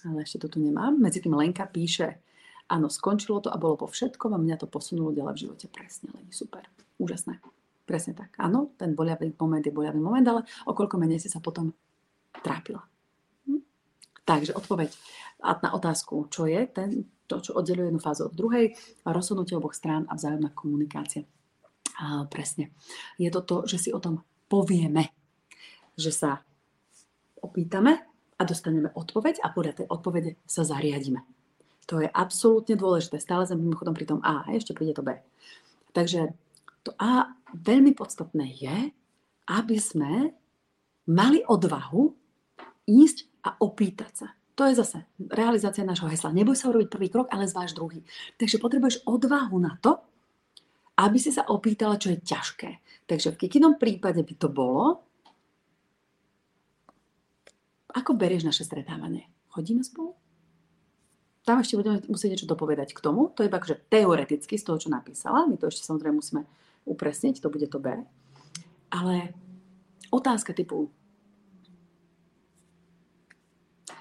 ale 0.05 0.17
ešte 0.23 0.47
tu 0.47 0.59
nemám. 0.59 0.95
Medzi 0.95 1.23
tým 1.23 1.35
Lenka 1.35 1.65
píše, 1.65 2.21
áno, 2.69 2.87
skončilo 2.91 3.41
to 3.43 3.49
a 3.49 3.57
bolo 3.57 3.79
po 3.79 3.87
všetkom 3.89 4.35
a 4.35 4.39
mňa 4.39 4.55
to 4.61 4.67
posunulo 4.69 5.15
ďalej 5.15 5.33
v 5.35 5.41
živote. 5.47 5.65
Presne, 5.71 6.13
Leni, 6.13 6.31
super, 6.31 6.67
úžasné. 7.01 7.41
Presne 7.89 8.13
tak. 8.13 8.37
Áno, 8.37 8.77
ten 8.77 8.93
boľavý 8.93 9.33
moment 9.33 9.65
je 9.65 9.73
boľavý 9.73 9.97
moment, 9.97 10.27
ale 10.27 10.45
o 10.69 10.77
koľko 10.77 11.01
menej 11.01 11.17
si 11.17 11.29
sa 11.31 11.41
potom 11.41 11.73
trápila. 12.45 12.85
Hm? 13.49 13.61
Takže 14.27 14.53
odpoveď 14.53 14.93
na 15.41 15.69
otázku, 15.73 16.27
čo 16.29 16.45
je 16.45 16.61
ten, 16.69 17.09
to, 17.25 17.39
čo 17.39 17.55
oddeluje 17.55 17.89
jednu 17.89 18.01
fázu 18.01 18.27
od 18.27 18.35
druhej, 18.35 18.75
rozhodnutie 19.07 19.57
oboch 19.57 19.73
strán 19.73 20.05
a 20.11 20.17
vzájomná 20.19 20.51
komunikácia. 20.53 21.25
A 21.99 22.27
presne. 22.29 22.71
Je 23.19 23.27
to 23.31 23.43
to, 23.43 23.57
že 23.67 23.87
si 23.87 23.89
o 23.91 23.99
tom 23.99 24.23
povieme, 24.47 25.11
že 25.99 26.11
sa 26.15 26.43
opýtame 27.41 27.99
a 28.39 28.41
dostaneme 28.47 28.91
odpoveď 28.95 29.43
a 29.43 29.51
podľa 29.51 29.83
tej 29.83 29.87
odpovede 29.91 30.31
sa 30.47 30.63
zariadíme. 30.63 31.19
To 31.89 31.99
je 31.99 32.07
absolútne 32.07 32.77
dôležité. 32.77 33.17
Stále 33.17 33.49
sme 33.49 33.65
mimochodom 33.65 33.97
pri 33.97 34.05
tom 34.05 34.19
A 34.21 34.45
a 34.45 34.53
ešte 34.53 34.77
príde 34.77 34.93
to 34.93 35.01
B. 35.01 35.17
Takže 35.91 36.31
to 36.85 36.93
A 37.01 37.33
veľmi 37.57 37.97
podstatné 37.97 38.45
je, 38.61 38.77
aby 39.49 39.77
sme 39.81 40.37
mali 41.09 41.41
odvahu 41.41 42.13
ísť 42.85 43.17
a 43.41 43.57
opýtať 43.57 44.11
sa. 44.13 44.27
To 44.53 44.67
je 44.67 44.75
zase 44.75 45.01
realizácia 45.31 45.87
nášho 45.87 46.11
hesla. 46.11 46.35
Neboj 46.35 46.53
sa 46.53 46.69
urobiť 46.69 46.91
prvý 46.91 47.07
krok, 47.07 47.31
ale 47.31 47.47
zváž 47.47 47.73
druhý. 47.73 48.03
Takže 48.35 48.59
potrebuješ 48.59 49.07
odvahu 49.07 49.57
na 49.57 49.79
to, 49.79 49.97
aby 50.99 51.15
si 51.15 51.31
sa 51.31 51.47
opýtala, 51.47 51.95
čo 51.95 52.11
je 52.11 52.19
ťažké. 52.19 52.69
Takže 53.07 53.33
v 53.33 53.39
kikinom 53.47 53.79
prípade 53.79 54.19
by 54.19 54.33
to 54.35 54.51
bolo, 54.51 55.08
ako 57.93 58.13
berieš 58.13 58.45
naše 58.45 58.63
stretávanie? 58.65 59.25
Chodíme 59.49 59.81
spolu? 59.81 60.13
Tam 61.41 61.57
ešte 61.65 61.81
budeme 61.81 61.97
musieť 62.05 62.37
niečo 62.37 62.51
dopovedať 62.51 62.93
k 62.93 63.01
tomu. 63.01 63.33
To 63.33 63.41
je 63.41 63.49
iba 63.49 63.57
akože 63.57 63.89
teoreticky 63.89 64.53
z 64.53 64.65
toho, 64.65 64.77
čo 64.77 64.93
napísala. 64.93 65.49
My 65.49 65.57
to 65.57 65.65
ešte 65.65 65.81
samozrejme 65.81 66.21
musíme 66.21 66.45
upresniť, 66.85 67.41
to 67.41 67.49
bude 67.49 67.65
to 67.65 67.81
B. 67.81 67.89
Ale 68.93 69.33
otázka 70.13 70.53
typu 70.53 70.93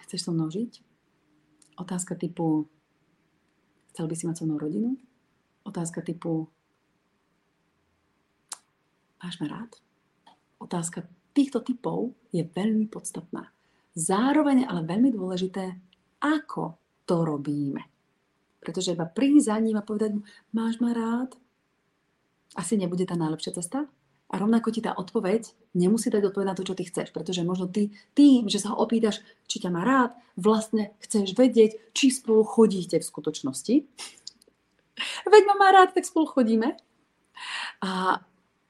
Chceš 0.09 0.25
so 0.25 0.33
mnou 0.33 0.49
žiť? 0.49 0.81
Otázka 1.77 2.17
typu 2.17 2.65
Chcel 3.93 4.09
by 4.09 4.15
si 4.17 4.25
mať 4.25 4.41
so 4.41 4.45
mnou 4.49 4.57
rodinu? 4.57 4.97
Otázka 5.69 6.01
typu 6.01 6.49
Máš 9.21 9.37
ma 9.41 9.53
rád? 9.53 9.73
Otázka 10.61 11.05
týchto 11.37 11.61
typov 11.61 12.17
je 12.33 12.41
veľmi 12.45 12.89
podstatná. 12.89 13.53
Zároveň 13.99 14.63
ale 14.71 14.87
veľmi 14.87 15.11
dôležité, 15.11 15.75
ako 16.23 16.79
to 17.03 17.27
robíme. 17.27 17.83
Pretože 18.63 18.95
iba 18.95 19.11
prísť 19.11 19.51
za 19.51 19.57
ním 19.59 19.75
a 19.75 19.83
povedať 19.83 20.15
mu, 20.15 20.23
máš 20.55 20.79
ma 20.79 20.95
rád, 20.95 21.35
asi 22.55 22.79
nebude 22.79 23.03
tá 23.03 23.19
najlepšia 23.19 23.59
cesta. 23.59 23.91
A 24.29 24.35
rovnako 24.37 24.69
ti 24.71 24.85
tá 24.85 24.93
odpoveď 24.93 25.51
nemusí 25.73 26.13
dať 26.13 26.31
odpoveď 26.31 26.47
na 26.53 26.57
to, 26.59 26.63
čo 26.63 26.77
ty 26.77 26.85
chceš. 26.85 27.11
Pretože 27.11 27.43
možno 27.49 27.67
ty 27.67 27.91
tým, 28.13 28.47
že 28.47 28.61
sa 28.61 28.77
ho 28.77 28.79
opýtaš, 28.79 29.25
či 29.49 29.59
ťa 29.59 29.73
má 29.73 29.83
rád, 29.83 30.13
vlastne 30.37 30.93
chceš 31.01 31.33
vedieť, 31.33 31.81
či 31.97 32.13
spolu 32.13 32.45
chodíte 32.45 33.01
v 33.01 33.09
skutočnosti. 33.09 33.75
Veď 35.33 35.43
ma 35.49 35.55
má 35.57 35.69
rád, 35.73 35.97
tak 35.97 36.05
spolu 36.05 36.29
chodíme. 36.29 36.77
A 37.81 38.21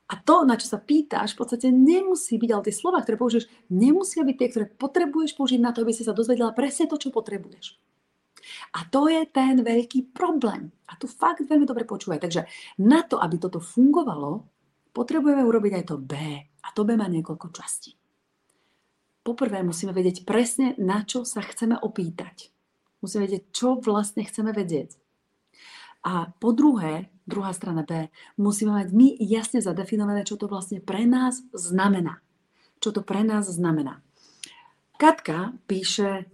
a 0.08 0.14
to, 0.16 0.48
na 0.48 0.56
čo 0.56 0.72
sa 0.72 0.80
pýtaš, 0.80 1.36
v 1.36 1.44
podstate 1.44 1.68
nemusí 1.68 2.40
byť, 2.40 2.50
ale 2.50 2.64
tie 2.64 2.72
slova, 2.72 3.04
ktoré 3.04 3.20
použiješ, 3.20 3.44
nemusia 3.68 4.24
byť 4.24 4.36
tie, 4.40 4.48
ktoré 4.48 4.64
potrebuješ 4.64 5.36
použiť 5.36 5.60
na 5.60 5.76
to, 5.76 5.84
aby 5.84 5.92
si 5.92 6.00
sa 6.00 6.16
dozvedela 6.16 6.56
presne 6.56 6.88
to, 6.88 6.96
čo 6.96 7.12
potrebuješ. 7.12 7.76
A 8.72 8.88
to 8.88 9.12
je 9.12 9.28
ten 9.28 9.60
veľký 9.60 10.16
problém. 10.16 10.72
A 10.88 10.96
tu 10.96 11.04
fakt 11.04 11.44
veľmi 11.44 11.68
dobre 11.68 11.84
počúvaj. 11.84 12.24
Takže 12.24 12.48
na 12.80 13.04
to, 13.04 13.20
aby 13.20 13.36
toto 13.36 13.60
fungovalo, 13.60 14.48
potrebujeme 14.96 15.44
urobiť 15.44 15.72
aj 15.76 15.84
to 15.84 15.96
B. 16.00 16.14
A 16.40 16.68
to 16.72 16.88
B 16.88 16.96
má 16.96 17.04
niekoľko 17.04 17.52
častí. 17.52 17.92
Poprvé 19.20 19.60
musíme 19.60 19.92
vedieť 19.92 20.24
presne, 20.24 20.72
na 20.80 21.04
čo 21.04 21.28
sa 21.28 21.44
chceme 21.44 21.76
opýtať. 21.76 22.48
Musíme 23.04 23.28
vedieť, 23.28 23.52
čo 23.52 23.76
vlastne 23.76 24.24
chceme 24.24 24.56
vedieť. 24.56 24.96
A 26.06 26.30
po 26.38 26.54
druhé, 26.54 27.10
druhá 27.26 27.50
strana 27.52 27.82
B, 27.82 28.08
musíme 28.38 28.72
mať 28.72 28.94
my 28.94 29.18
jasne 29.18 29.58
zadefinované, 29.58 30.22
čo 30.22 30.38
to 30.38 30.46
vlastne 30.46 30.78
pre 30.78 31.04
nás 31.04 31.42
znamená. 31.50 32.22
Čo 32.78 32.94
to 32.94 33.00
pre 33.02 33.26
nás 33.26 33.50
znamená. 33.50 33.98
Katka 34.98 35.54
píše, 35.66 36.26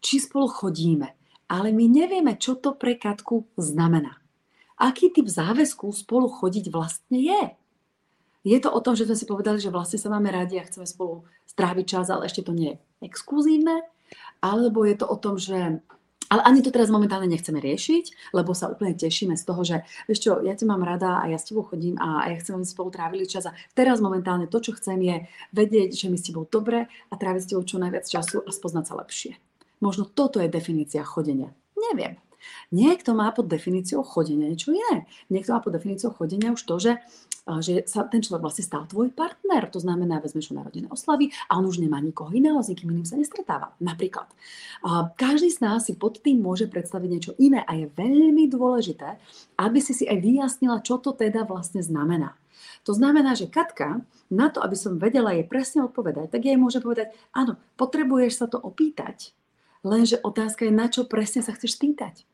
či 0.00 0.20
spolu 0.20 0.48
chodíme, 0.48 1.12
ale 1.48 1.72
my 1.72 1.84
nevieme, 1.88 2.36
čo 2.36 2.56
to 2.56 2.76
pre 2.76 2.96
Katku 2.96 3.48
znamená. 3.56 4.20
Aký 4.78 5.10
typ 5.10 5.26
záväzku 5.26 5.90
spolu 5.90 6.30
chodiť 6.30 6.70
vlastne 6.70 7.18
je? 7.18 7.42
Je 8.46 8.58
to 8.62 8.70
o 8.70 8.80
tom, 8.80 8.94
že 8.94 9.04
sme 9.04 9.16
si 9.18 9.26
povedali, 9.26 9.58
že 9.58 9.74
vlastne 9.74 9.98
sa 9.98 10.08
máme 10.08 10.30
radi 10.30 10.56
a 10.56 10.64
chceme 10.64 10.86
spolu 10.86 11.26
stráviť 11.50 11.84
čas, 11.84 12.06
ale 12.08 12.30
ešte 12.30 12.46
to 12.46 12.54
nie 12.54 12.78
je 12.78 13.10
exkluzívne? 13.10 13.82
Alebo 14.38 14.86
je 14.86 14.96
to 14.96 15.06
o 15.10 15.16
tom, 15.18 15.36
že 15.36 15.82
ale 16.28 16.44
ani 16.44 16.60
to 16.60 16.68
teraz 16.68 16.92
momentálne 16.92 17.28
nechceme 17.28 17.56
riešiť, 17.60 18.36
lebo 18.36 18.52
sa 18.52 18.68
úplne 18.68 18.92
tešíme 18.92 19.34
z 19.34 19.44
toho, 19.44 19.60
že 19.64 19.76
vieš 20.04 20.20
čo, 20.28 20.32
ja 20.44 20.52
ťa 20.52 20.68
mám 20.68 20.84
rada 20.84 21.24
a 21.24 21.28
ja 21.28 21.40
s 21.40 21.48
tebou 21.48 21.64
chodím 21.64 21.96
a 21.96 22.28
ja 22.28 22.36
chcem, 22.36 22.56
aby 22.56 22.68
spolu 22.68 22.88
trávili 22.92 23.24
čas. 23.24 23.48
A 23.48 23.56
teraz 23.72 24.04
momentálne 24.04 24.46
to, 24.46 24.60
čo 24.60 24.76
chcem, 24.76 25.00
je 25.00 25.16
vedieť, 25.56 25.96
že 25.96 26.06
mi 26.12 26.20
s 26.20 26.28
tebou 26.28 26.44
dobre 26.44 26.86
a 26.86 27.14
tráviť 27.16 27.42
s 27.42 27.48
tebou 27.48 27.64
čo 27.64 27.80
najviac 27.80 28.04
času 28.04 28.44
a 28.44 28.50
spoznať 28.52 28.84
sa 28.84 28.94
lepšie. 29.00 29.32
Možno 29.80 30.04
toto 30.04 30.42
je 30.42 30.50
definícia 30.50 31.00
chodenia. 31.06 31.54
Neviem. 31.78 32.18
Niekto 32.70 33.16
má 33.16 33.30
pod 33.32 33.48
definíciou 33.48 34.04
chodenia 34.04 34.48
niečo 34.48 34.72
iné. 34.72 35.08
Niekto 35.32 35.56
má 35.56 35.60
pod 35.64 35.74
definíciou 35.74 36.12
chodenia 36.14 36.54
už 36.54 36.62
to, 36.64 36.76
že 36.78 36.92
že 37.64 37.88
sa 37.88 38.04
ten 38.04 38.20
človek 38.20 38.44
vlastne 38.44 38.64
stal 38.68 38.84
tvoj 38.84 39.08
partner. 39.16 39.72
To 39.72 39.80
znamená, 39.80 40.20
vezmeš 40.20 40.52
ho 40.52 40.60
na 40.60 40.68
rodinné 40.68 40.92
oslavy 40.92 41.32
a 41.48 41.56
on 41.56 41.64
už 41.64 41.80
nemá 41.80 41.96
nikoho 42.04 42.28
iného, 42.28 42.60
s 42.60 42.68
nikým 42.68 42.92
iným 42.92 43.08
sa 43.08 43.16
nestretáva. 43.16 43.72
Napríklad. 43.80 44.28
Každý 45.16 45.48
z 45.48 45.64
nás 45.64 45.88
si 45.88 45.96
pod 45.96 46.20
tým 46.20 46.44
môže 46.44 46.68
predstaviť 46.68 47.08
niečo 47.08 47.32
iné 47.40 47.64
a 47.64 47.72
je 47.72 47.88
veľmi 47.88 48.44
dôležité, 48.52 49.16
aby 49.56 49.80
si 49.80 49.96
si 49.96 50.04
aj 50.04 50.20
vyjasnila, 50.20 50.84
čo 50.84 51.00
to 51.00 51.16
teda 51.16 51.48
vlastne 51.48 51.80
znamená. 51.80 52.36
To 52.84 52.92
znamená, 52.92 53.32
že 53.32 53.48
Katka, 53.48 54.04
na 54.28 54.52
to, 54.52 54.60
aby 54.60 54.76
som 54.76 55.00
vedela 55.00 55.32
jej 55.32 55.46
presne 55.46 55.88
odpovedať, 55.88 56.28
tak 56.28 56.44
jej 56.44 56.58
môže 56.60 56.84
povedať, 56.84 57.14
áno, 57.32 57.56
potrebuješ 57.80 58.44
sa 58.44 58.46
to 58.50 58.60
opýtať, 58.60 59.32
lenže 59.86 60.20
otázka 60.20 60.66
je, 60.66 60.72
na 60.74 60.90
čo 60.90 61.06
presne 61.06 61.40
sa 61.40 61.54
chceš 61.54 61.78
spýtať. 61.78 62.28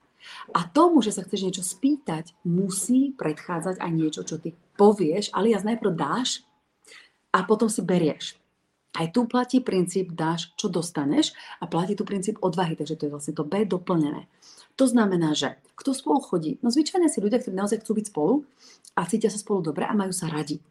A 0.57 0.65
tomu, 0.65 1.05
že 1.05 1.13
sa 1.13 1.21
chceš 1.21 1.45
niečo 1.45 1.61
spýtať, 1.61 2.33
musí 2.49 3.13
predchádzať 3.13 3.77
aj 3.77 3.91
niečo, 3.93 4.25
čo 4.25 4.41
ty 4.41 4.57
povieš, 4.75 5.31
alias 5.35 5.67
najprv 5.67 5.93
dáš 5.95 6.43
a 7.35 7.43
potom 7.43 7.67
si 7.67 7.83
berieš. 7.83 8.39
Aj 8.95 9.11
tu 9.11 9.27
platí 9.27 9.59
princíp 9.59 10.15
dáš, 10.15 10.55
čo 10.55 10.71
dostaneš 10.71 11.35
a 11.59 11.67
platí 11.67 11.99
tu 11.99 12.07
princíp 12.07 12.39
odvahy, 12.39 12.79
takže 12.79 12.95
to 12.95 13.11
je 13.11 13.13
vlastne 13.15 13.35
to 13.35 13.43
B 13.43 13.67
doplnené. 13.67 14.31
To 14.79 14.87
znamená, 14.87 15.35
že 15.35 15.59
kto 15.75 15.91
spolu 15.95 16.23
chodí? 16.23 16.63
No 16.63 16.71
zvyčajne 16.71 17.11
si 17.11 17.19
ľudia, 17.19 17.43
ktorí 17.43 17.55
naozaj 17.59 17.83
chcú 17.83 17.99
byť 17.99 18.07
spolu 18.11 18.35
a 18.95 19.03
cítia 19.07 19.31
sa 19.31 19.43
spolu 19.43 19.67
dobre 19.67 19.83
a 19.83 19.99
majú 19.99 20.15
sa 20.15 20.31
radi. 20.31 20.63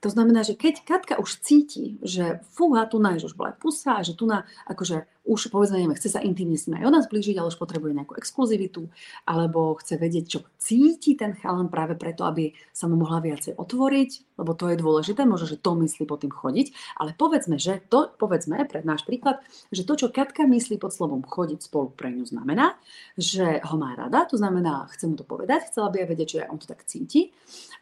To 0.00 0.08
znamená, 0.08 0.46
že 0.46 0.54
keď 0.54 0.86
Katka 0.86 1.14
už 1.18 1.42
cíti, 1.42 1.98
že 2.00 2.40
fúha, 2.54 2.86
tu 2.86 3.02
na 3.02 3.18
už 3.18 3.34
bola 3.34 3.52
pusa, 3.52 4.00
že 4.06 4.14
tu 4.14 4.24
na, 4.24 4.46
akože 4.70 5.04
už 5.28 5.52
povedzme, 5.52 5.76
neviem, 5.76 5.92
chce 5.92 6.16
sa 6.16 6.24
intimne 6.24 6.56
s 6.56 6.64
ním 6.64 6.80
aj 6.80 6.88
ona 6.88 6.98
zblížiť, 7.04 7.36
ale 7.36 7.52
už 7.52 7.60
potrebuje 7.60 7.92
nejakú 7.92 8.16
exkluzivitu, 8.16 8.88
alebo 9.28 9.76
chce 9.76 10.00
vedieť, 10.00 10.24
čo 10.24 10.38
cíti 10.56 11.12
ten 11.14 11.36
chalan 11.36 11.68
práve 11.68 12.00
preto, 12.00 12.24
aby 12.24 12.56
sa 12.72 12.88
mu 12.88 12.96
mohla 12.96 13.20
viacej 13.20 13.60
otvoriť, 13.60 14.40
lebo 14.40 14.56
to 14.56 14.72
je 14.72 14.80
dôležité, 14.80 15.28
možno, 15.28 15.52
že 15.52 15.60
to 15.60 15.76
myslí 15.76 16.08
pod 16.08 16.24
tým 16.24 16.32
chodiť, 16.32 16.72
ale 16.96 17.12
povedzme, 17.12 17.60
že 17.60 17.84
to, 17.92 18.08
povedzme, 18.16 18.56
pre 18.64 18.80
náš 18.80 19.04
príklad, 19.04 19.44
že 19.68 19.84
to, 19.84 19.94
čo 20.00 20.08
Katka 20.08 20.48
myslí 20.48 20.80
pod 20.80 20.96
slovom 20.96 21.20
chodiť 21.20 21.60
spolu 21.68 21.92
pre 21.92 22.08
ňu 22.08 22.24
znamená, 22.24 22.80
že 23.18 23.60
ho 23.60 23.76
má 23.76 23.92
rada, 23.92 24.24
to 24.24 24.40
znamená, 24.40 24.88
chce 24.96 25.04
mu 25.10 25.14
to 25.18 25.28
povedať, 25.28 25.68
chcela 25.68 25.92
by 25.92 26.06
aj 26.06 26.08
vedieť, 26.08 26.28
že 26.28 26.40
on 26.48 26.56
to 26.56 26.70
tak 26.70 26.88
cíti 26.88 27.36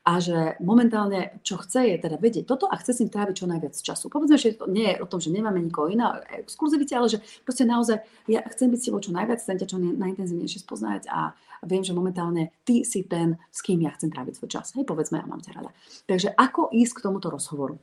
a 0.07 0.23
že 0.23 0.55
momentálne, 0.63 1.39
čo 1.43 1.59
chce, 1.59 1.93
je 1.93 1.97
teda 1.99 2.17
vedieť 2.17 2.47
toto 2.47 2.71
a 2.71 2.79
chce 2.79 2.95
si 2.95 3.05
tráviť 3.11 3.43
čo 3.43 3.51
najviac 3.51 3.75
času. 3.75 4.07
Povedzme, 4.07 4.39
že 4.39 4.55
to 4.55 4.71
nie 4.71 4.95
je 4.95 5.03
o 5.03 5.07
tom, 5.11 5.19
že 5.19 5.35
nemáme 5.35 5.59
nikoho 5.59 5.91
iného 5.91 6.23
exkluzivite, 6.31 6.95
ale 6.95 7.11
že 7.11 7.19
Proste 7.43 7.65
naozaj, 7.67 8.01
ja 8.31 8.41
chcem 8.49 8.71
byť 8.71 8.79
s 8.81 8.87
tebou 8.89 9.01
čo 9.03 9.13
najviac, 9.13 9.43
chcem 9.43 9.59
ťa 9.59 9.67
čo 9.69 9.77
najintenzívnejšie 9.77 10.61
spoznať 10.63 11.11
a 11.11 11.35
viem, 11.67 11.83
že 11.83 11.97
momentálne 11.97 12.55
ty 12.63 12.87
si 12.87 13.03
ten, 13.05 13.37
s 13.51 13.61
kým 13.61 13.83
ja 13.83 13.93
chcem 13.97 14.09
tráviť 14.09 14.39
svoj 14.39 14.51
čas. 14.61 14.73
Hej, 14.73 14.87
povedzme, 14.87 15.21
ja 15.21 15.27
mám 15.27 15.43
ťa 15.43 15.53
rada. 15.57 15.71
Takže 16.07 16.33
ako 16.37 16.71
ísť 16.73 16.93
k 16.97 17.05
tomuto 17.05 17.29
rozhovoru? 17.29 17.77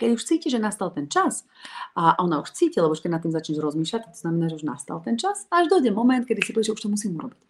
Keď 0.00 0.16
už 0.16 0.24
cíti, 0.24 0.48
že 0.48 0.56
nastal 0.56 0.88
ten 0.88 1.12
čas 1.12 1.44
a 1.92 2.16
ona 2.24 2.40
už 2.40 2.56
cíti, 2.56 2.80
lebo 2.80 2.96
už 2.96 3.04
keď 3.04 3.20
nad 3.20 3.22
tým 3.22 3.36
začneš 3.36 3.60
rozmýšľať, 3.60 4.16
to 4.16 4.20
znamená, 4.24 4.48
že 4.48 4.56
už 4.56 4.64
nastal 4.64 5.04
ten 5.04 5.20
čas, 5.20 5.44
až 5.52 5.68
dojde 5.68 5.92
moment, 5.92 6.24
kedy 6.24 6.40
si 6.40 6.56
povieš, 6.56 6.72
že 6.72 6.76
už 6.80 6.82
to 6.88 6.92
musím 6.96 7.20
urobiť. 7.20 7.40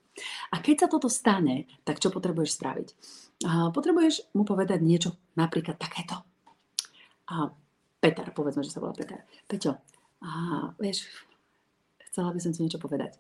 A 0.50 0.58
keď 0.58 0.76
sa 0.82 0.88
toto 0.90 1.06
stane, 1.06 1.70
tak 1.86 2.02
čo 2.02 2.10
potrebuješ 2.10 2.58
spraviť? 2.58 2.88
A 3.46 3.70
potrebuješ 3.70 4.34
mu 4.34 4.42
povedať 4.42 4.82
niečo, 4.82 5.14
napríklad 5.38 5.78
takéto. 5.78 6.26
A 7.30 7.54
Peter, 8.02 8.26
povedzme, 8.34 8.66
že 8.66 8.74
sa 8.74 8.82
volá 8.82 8.98
Peter. 8.98 9.22
Peťo, 9.46 9.78
a 10.26 10.30
vieš, 10.74 11.06
chcela 12.10 12.34
by 12.34 12.40
som 12.42 12.50
ti 12.50 12.66
niečo 12.66 12.82
povedať. 12.82 13.16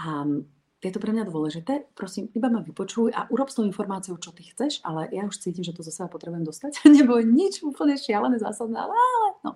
A 0.00 0.24
je 0.82 0.90
to 0.90 0.98
pre 0.98 1.14
mňa 1.14 1.30
dôležité. 1.30 1.86
Prosím, 1.94 2.26
iba 2.34 2.50
ma 2.50 2.58
vypočuj 2.58 3.14
a 3.14 3.30
urob 3.30 3.46
s 3.46 3.54
tou 3.54 3.62
informáciou, 3.62 4.18
čo 4.18 4.34
ty 4.34 4.42
chceš, 4.42 4.82
ale 4.82 5.06
ja 5.14 5.22
už 5.22 5.38
cítim, 5.38 5.62
že 5.62 5.70
to 5.70 5.86
zo 5.86 5.94
seba 5.94 6.10
potrebujem 6.10 6.42
dostať. 6.42 6.82
Nebo 6.98 7.22
nič 7.22 7.62
úplne 7.62 7.94
šialené, 7.94 8.42
zásadné, 8.42 8.82
ale, 8.82 8.90
ale 8.90 9.28
no. 9.46 9.50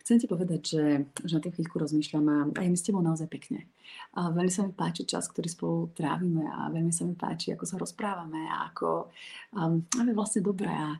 Chcem 0.00 0.16
ti 0.16 0.30
povedať, 0.30 0.60
že, 0.64 0.84
že 1.28 1.32
na 1.36 1.42
tým 1.44 1.52
chvíľku 1.60 1.76
rozmýšľam 1.76 2.24
a, 2.30 2.38
a 2.56 2.60
je 2.64 2.70
mi 2.72 2.78
s 2.78 2.86
tebou 2.88 3.04
naozaj 3.04 3.28
pekne. 3.28 3.68
A 4.16 4.32
veľmi 4.32 4.48
sa 4.48 4.64
mi 4.64 4.72
páči 4.72 5.04
čas, 5.04 5.28
ktorý 5.28 5.50
spolu 5.50 5.76
trávime 5.92 6.48
a 6.48 6.72
veľmi 6.72 6.94
sa 6.94 7.04
mi 7.04 7.12
páči, 7.12 7.52
ako 7.52 7.64
sa 7.68 7.76
rozprávame 7.76 8.48
a 8.48 8.72
ako 8.72 9.12
um, 9.52 9.82
vlastne 10.14 10.40
dobré. 10.40 10.72
A, 10.72 10.96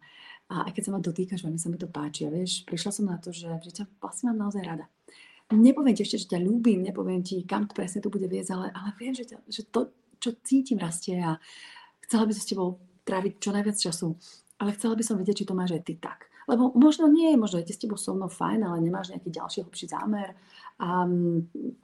a 0.53 0.55
aj 0.69 0.75
keď 0.75 0.83
sa 0.85 0.93
ma 0.93 1.01
dotýkaš, 1.01 1.47
veľmi 1.47 1.57
sa 1.57 1.71
mi 1.73 1.79
to 1.81 1.89
páči. 1.89 2.29
A 2.29 2.35
vieš, 2.35 2.67
prišla 2.67 2.91
som 2.93 3.09
na 3.09 3.17
to, 3.17 3.33
že, 3.33 3.49
že 3.63 3.73
ťa 3.73 3.89
vlastne 4.03 4.35
mám 4.35 4.51
naozaj 4.51 4.67
rada. 4.67 4.91
Nepoviem 5.55 5.95
ti 5.95 6.03
ešte, 6.03 6.19
že 6.19 6.31
ťa 6.35 6.43
ľúbim, 6.43 6.83
nepoviem 6.83 7.23
ti, 7.23 7.47
kam 7.47 7.71
to 7.71 7.75
presne 7.79 8.03
to 8.03 8.11
bude 8.11 8.27
viesť, 8.27 8.51
ale, 8.51 8.67
ale 8.75 8.91
viem, 8.99 9.15
že, 9.15 9.31
ťa, 9.31 9.39
že 9.47 9.63
to, 9.71 9.95
čo 10.19 10.35
cítim, 10.43 10.75
rastie 10.83 11.23
a 11.23 11.39
chcela 12.03 12.27
by 12.27 12.35
som 12.35 12.43
s 12.43 12.51
tebou 12.51 12.69
tráviť 13.07 13.33
čo 13.39 13.55
najviac 13.55 13.77
času, 13.79 14.19
ale 14.59 14.75
chcela 14.75 14.99
by 14.99 15.05
som 15.07 15.15
vedieť, 15.15 15.45
či 15.45 15.49
to 15.49 15.55
máš 15.55 15.79
aj 15.79 15.87
ty 15.87 15.95
tak. 16.03 16.27
Lebo 16.47 16.71
možno 16.79 17.11
nie, 17.11 17.35
možno 17.35 17.59
je 17.59 17.75
s 17.75 17.83
tebou 17.83 17.99
so 17.99 18.15
mnou 18.15 18.31
fajn, 18.31 18.67
ale 18.67 18.79
nemáš 18.79 19.11
nejaký 19.11 19.31
ďalší 19.35 19.59
hlbší 19.67 19.87
zámer 19.91 20.35
a, 20.79 21.03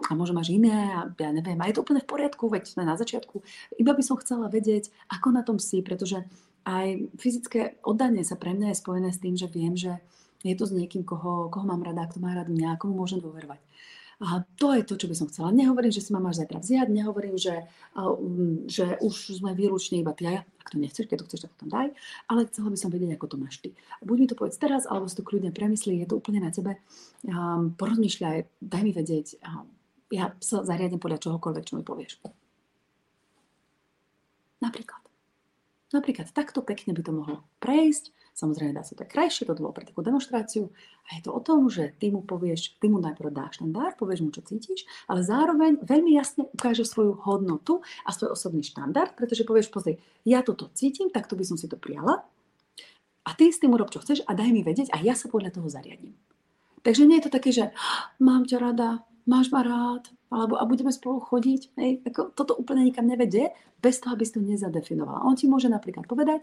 a 0.07 0.11
možno 0.15 0.39
máš 0.39 0.55
iné 0.55 0.95
a 0.95 1.11
ja 1.11 1.31
neviem, 1.35 1.59
a 1.59 1.67
je 1.67 1.75
to 1.75 1.83
úplne 1.83 2.03
v 2.03 2.11
poriadku, 2.11 2.47
veď 2.47 2.71
sme 2.71 2.87
na 2.87 2.95
začiatku. 2.95 3.43
Iba 3.79 3.95
by 3.95 4.03
som 4.07 4.19
chcela 4.23 4.47
vedieť, 4.47 4.91
ako 5.11 5.29
na 5.35 5.43
tom 5.43 5.59
si, 5.59 5.83
pretože 5.83 6.23
aj 6.63 7.11
fyzické 7.19 7.83
oddanie 7.83 8.23
sa 8.23 8.39
pre 8.39 8.55
mňa 8.55 8.71
je 8.71 8.81
spojené 8.83 9.11
s 9.11 9.19
tým, 9.19 9.35
že 9.35 9.51
viem, 9.51 9.75
že 9.75 9.99
je 10.43 10.57
to 10.59 10.67
s 10.67 10.73
niekým, 10.75 11.07
koho, 11.07 11.47
koho 11.49 11.67
mám 11.67 11.87
rada, 11.87 12.07
kto 12.11 12.19
má 12.19 12.35
rád 12.35 12.51
mňa, 12.51 12.79
komu 12.79 12.99
môžem 12.99 13.23
dôverovať. 13.23 13.63
A 14.23 14.47
to 14.55 14.71
je 14.71 14.87
to, 14.87 14.95
čo 14.95 15.11
by 15.11 15.15
som 15.19 15.27
chcela. 15.27 15.51
Nehovorím, 15.51 15.91
že 15.91 15.99
si 15.99 16.15
ma 16.15 16.23
máš 16.23 16.39
zajtra 16.39 16.63
vziať, 16.63 16.87
nehovorím, 16.95 17.35
že, 17.35 17.67
um, 17.99 18.63
že 18.71 18.95
už 19.03 19.43
sme 19.43 19.51
výlučne 19.51 19.99
iba 19.99 20.15
ty 20.15 20.31
a 20.31 20.33
ja. 20.39 20.43
Ak 20.63 20.71
to 20.71 20.79
nechceš, 20.79 21.11
keď 21.11 21.17
to 21.19 21.27
chceš, 21.27 21.41
tak 21.43 21.53
to 21.59 21.67
tam 21.67 21.71
daj. 21.75 21.89
Ale 22.31 22.47
chcela 22.47 22.71
by 22.71 22.79
som 22.79 22.95
vedieť, 22.95 23.19
ako 23.19 23.27
to 23.35 23.37
máš 23.43 23.59
ty. 23.59 23.75
Buď 23.99 24.17
mi 24.23 24.27
to 24.31 24.39
povedz 24.39 24.63
teraz, 24.63 24.87
alebo 24.87 25.11
si 25.11 25.19
to 25.19 25.27
kľudne 25.27 25.51
premyslí, 25.51 25.99
je 25.99 26.07
to 26.07 26.23
úplne 26.23 26.39
na 26.39 26.55
tebe. 26.55 26.79
Um, 27.27 27.75
porozmýšľaj, 27.75 28.63
daj 28.63 28.83
mi 28.87 28.95
vedieť. 28.95 29.43
Um, 29.43 29.67
ja 30.15 30.31
sa 30.39 30.63
zariadím 30.63 31.03
podľa 31.03 31.19
čohokoľvek, 31.19 31.67
čo 31.67 31.75
mi 31.75 31.83
povieš. 31.83 32.23
Napríklad. 34.63 35.03
Napríklad 35.91 36.31
takto 36.31 36.63
pekne 36.63 36.95
by 36.95 37.03
to 37.03 37.11
mohlo 37.11 37.39
prejsť 37.59 38.15
Samozrejme, 38.33 38.73
dá 38.73 38.81
sa 38.81 38.97
to 38.97 39.05
krajšie, 39.05 39.45
to 39.45 39.61
bolo 39.61 39.77
pre 39.77 39.85
takú 39.85 40.01
demonstráciu. 40.01 40.73
A 41.13 41.21
je 41.21 41.29
to 41.29 41.37
o 41.37 41.41
tom, 41.45 41.69
že 41.69 41.93
ty 42.01 42.09
mu 42.09 42.25
povieš, 42.25 42.81
ty 42.81 42.89
mu 42.89 42.97
najprv 42.97 43.29
dáš 43.29 43.61
ten 43.61 43.69
dar, 43.69 43.93
povieš 43.93 44.21
mu, 44.25 44.33
čo 44.33 44.41
cítiš, 44.41 44.89
ale 45.05 45.21
zároveň 45.21 45.85
veľmi 45.85 46.17
jasne 46.17 46.49
ukážeš 46.49 46.97
svoju 46.97 47.21
hodnotu 47.29 47.85
a 48.09 48.11
svoj 48.11 48.33
osobný 48.33 48.65
štandard, 48.65 49.13
pretože 49.13 49.45
povieš, 49.45 49.69
pozri, 49.69 50.01
ja 50.25 50.41
toto 50.41 50.73
cítim, 50.73 51.13
takto 51.13 51.37
by 51.37 51.45
som 51.45 51.61
si 51.61 51.69
to 51.69 51.77
prijala 51.77 52.25
a 53.23 53.31
ty 53.39 53.53
s 53.53 53.63
tým 53.63 53.77
urob, 53.77 53.91
čo 53.93 54.03
chceš 54.03 54.27
a 54.27 54.35
daj 54.35 54.51
mi 54.51 54.67
vedieť 54.67 54.91
a 54.91 54.99
ja 55.05 55.15
sa 55.15 55.31
podľa 55.31 55.55
toho 55.55 55.71
zariadím. 55.71 56.17
Takže 56.83 57.07
nie 57.07 57.23
je 57.23 57.27
to 57.31 57.35
také, 57.37 57.51
že 57.55 57.71
mám 58.19 58.43
ťa 58.43 58.59
rada, 58.59 59.07
máš 59.23 59.55
ma 59.55 59.63
rád, 59.63 60.11
alebo 60.33 60.57
a 60.57 60.65
budeme 60.65 60.89
spolu 60.89 61.21
chodiť. 61.21 61.77
Hej, 61.77 61.93
ako, 62.09 62.33
toto 62.33 62.57
úplne 62.57 62.89
nikam 62.89 63.05
nevedie, 63.05 63.53
bez 63.83 64.01
toho, 64.01 64.17
aby 64.17 64.25
si 64.25 64.33
to 64.33 64.41
nezadefinovala. 64.41 65.27
On 65.29 65.37
ti 65.37 65.51
môže 65.51 65.69
napríklad 65.69 66.09
povedať, 66.09 66.41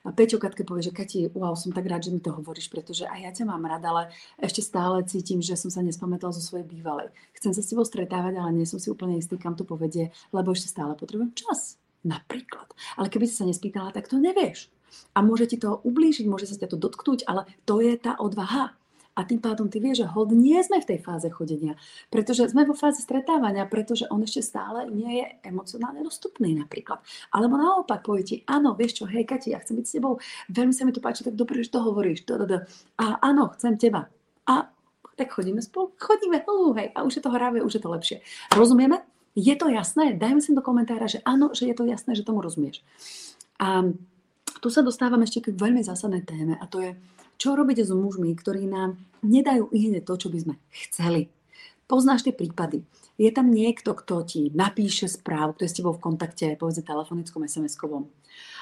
a 0.00 0.16
Peťo 0.16 0.40
Katke 0.40 0.64
povie, 0.64 0.88
že 0.88 0.96
Kati, 0.96 1.28
wow, 1.36 1.52
som 1.52 1.76
tak 1.76 1.84
rád, 1.84 2.08
že 2.08 2.12
mi 2.12 2.24
to 2.24 2.32
hovoríš, 2.32 2.72
pretože 2.72 3.04
aj 3.04 3.20
ja 3.20 3.30
ťa 3.36 3.44
mám 3.44 3.60
rada, 3.68 3.92
ale 3.92 4.02
ešte 4.40 4.64
stále 4.64 5.04
cítim, 5.04 5.44
že 5.44 5.60
som 5.60 5.68
sa 5.68 5.84
nespamätal 5.84 6.32
zo 6.32 6.40
svojej 6.40 6.64
bývalej. 6.64 7.12
Chcem 7.36 7.52
sa 7.52 7.60
s 7.60 7.68
tebou 7.68 7.84
stretávať, 7.84 8.40
ale 8.40 8.56
nie 8.56 8.64
som 8.64 8.80
si 8.80 8.88
úplne 8.88 9.20
istý, 9.20 9.36
kam 9.36 9.60
to 9.60 9.68
povedie, 9.68 10.08
lebo 10.32 10.56
ešte 10.56 10.72
stále 10.72 10.96
potrebujem 10.96 11.36
čas. 11.36 11.76
Napríklad. 12.00 12.72
Ale 12.96 13.12
keby 13.12 13.28
si 13.28 13.36
sa 13.36 13.44
nespýtala, 13.44 13.92
tak 13.92 14.08
to 14.08 14.16
nevieš. 14.16 14.72
A 15.12 15.20
môže 15.20 15.52
ti 15.52 15.60
to 15.60 15.84
ublížiť, 15.84 16.24
môže 16.24 16.48
sa 16.48 16.56
ťa 16.56 16.72
to 16.72 16.80
dotknúť, 16.80 17.28
ale 17.28 17.44
to 17.68 17.84
je 17.84 17.92
tá 18.00 18.16
odvaha. 18.16 18.79
A 19.18 19.26
tým 19.26 19.42
pádom 19.42 19.66
ty 19.66 19.82
vieš, 19.82 20.06
že 20.06 20.10
hold 20.10 20.30
nie 20.30 20.56
sme 20.62 20.78
v 20.78 20.94
tej 20.94 20.98
fáze 21.02 21.26
chodenia, 21.28 21.74
pretože 22.08 22.46
sme 22.46 22.62
vo 22.62 22.78
fáze 22.78 23.02
stretávania, 23.02 23.66
pretože 23.66 24.06
on 24.06 24.22
ešte 24.22 24.40
stále 24.40 24.86
nie 24.86 25.20
je 25.20 25.26
emocionálne 25.50 26.00
dostupný 26.06 26.54
napríklad. 26.54 27.02
Alebo 27.34 27.58
naopak 27.58 28.06
povie 28.06 28.22
ti, 28.22 28.36
áno, 28.46 28.78
vieš 28.78 29.02
čo, 29.02 29.04
hej 29.10 29.26
Kati, 29.26 29.50
ja 29.50 29.58
chcem 29.60 29.76
byť 29.76 29.86
s 29.86 29.94
tebou, 29.98 30.22
veľmi 30.48 30.72
sa 30.72 30.86
mi 30.86 30.94
to 30.94 31.02
páči, 31.02 31.26
tak 31.26 31.34
dobre, 31.34 31.60
že 31.60 31.74
to 31.74 31.82
hovoríš. 31.82 32.22
A 32.96 33.18
áno, 33.20 33.50
chcem 33.58 33.74
teba. 33.76 34.06
A 34.46 34.70
tak 35.18 35.36
chodíme 35.36 35.60
spolu, 35.60 35.92
chodíme, 36.00 36.40
uh, 36.48 36.72
hej, 36.80 36.88
a 36.96 37.04
už 37.04 37.20
je 37.20 37.22
to 37.22 37.34
hravé, 37.34 37.60
už 37.60 37.76
je 37.76 37.82
to 37.82 37.92
lepšie. 37.92 38.16
Rozumieme? 38.56 39.04
Je 39.36 39.52
to 39.52 39.68
jasné? 39.68 40.16
Dajme 40.16 40.40
si 40.40 40.56
do 40.56 40.64
komentára, 40.64 41.06
že 41.06 41.20
áno, 41.28 41.52
že 41.52 41.68
je 41.68 41.76
to 41.76 41.84
jasné, 41.84 42.16
že 42.16 42.24
tomu 42.24 42.40
rozumieš. 42.40 42.80
A 43.60 43.84
tu 44.64 44.68
sa 44.72 44.80
dostávam 44.80 45.20
ešte 45.20 45.44
k 45.44 45.54
veľmi 45.54 45.84
zásadnej 45.84 46.24
téme 46.24 46.56
a 46.56 46.64
to 46.64 46.80
je, 46.80 46.96
čo 47.40 47.56
robíte 47.56 47.80
s 47.80 47.88
mužmi, 47.88 48.36
ktorí 48.36 48.68
nám 48.68 49.00
nedajú 49.24 49.72
hneď 49.72 50.04
to, 50.04 50.14
čo 50.20 50.28
by 50.28 50.38
sme 50.44 50.54
chceli. 50.84 51.32
Poznáš 51.88 52.28
tie 52.28 52.36
prípady. 52.36 52.84
Je 53.16 53.32
tam 53.32 53.48
niekto, 53.48 53.96
kto 53.96 54.22
ti 54.28 54.52
napíše 54.52 55.08
správu, 55.08 55.56
kto 55.56 55.64
je 55.64 55.72
s 55.72 55.76
tebou 55.80 55.96
v 55.96 56.04
kontakte, 56.04 56.54
povedzme 56.60 56.84
telefonickom, 56.84 57.48
SMS-kovom, 57.48 58.04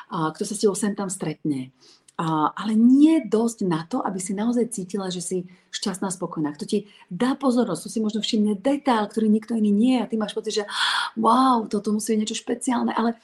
kto 0.09 0.43
sa 0.47 0.55
s 0.55 0.63
tebou 0.63 0.79
sem 0.79 0.95
tam 0.95 1.11
stretne, 1.11 1.75
a, 2.19 2.51
ale 2.51 2.75
nie 2.75 3.23
dosť 3.23 3.59
na 3.63 3.87
to, 3.87 4.03
aby 4.03 4.19
si 4.19 4.35
naozaj 4.35 4.75
cítila, 4.75 5.07
že 5.07 5.23
si 5.23 5.47
šťastná, 5.71 6.11
spokojná. 6.11 6.51
Kto 6.59 6.67
ti 6.67 6.91
dá 7.07 7.39
pozornosť, 7.39 7.83
to 7.87 7.91
si 7.95 8.03
možno 8.03 8.19
všimne 8.19 8.59
detail, 8.59 9.07
ktorý 9.07 9.31
nikto 9.31 9.55
iný 9.55 9.71
nie 9.71 9.97
a 10.03 10.11
ty 10.11 10.19
máš 10.19 10.35
pocit, 10.35 10.59
že 10.59 10.65
wow, 11.15 11.71
toto 11.71 11.95
musí 11.95 12.15
byť 12.15 12.19
niečo 12.19 12.35
špeciálne, 12.43 12.91
ale 12.91 13.15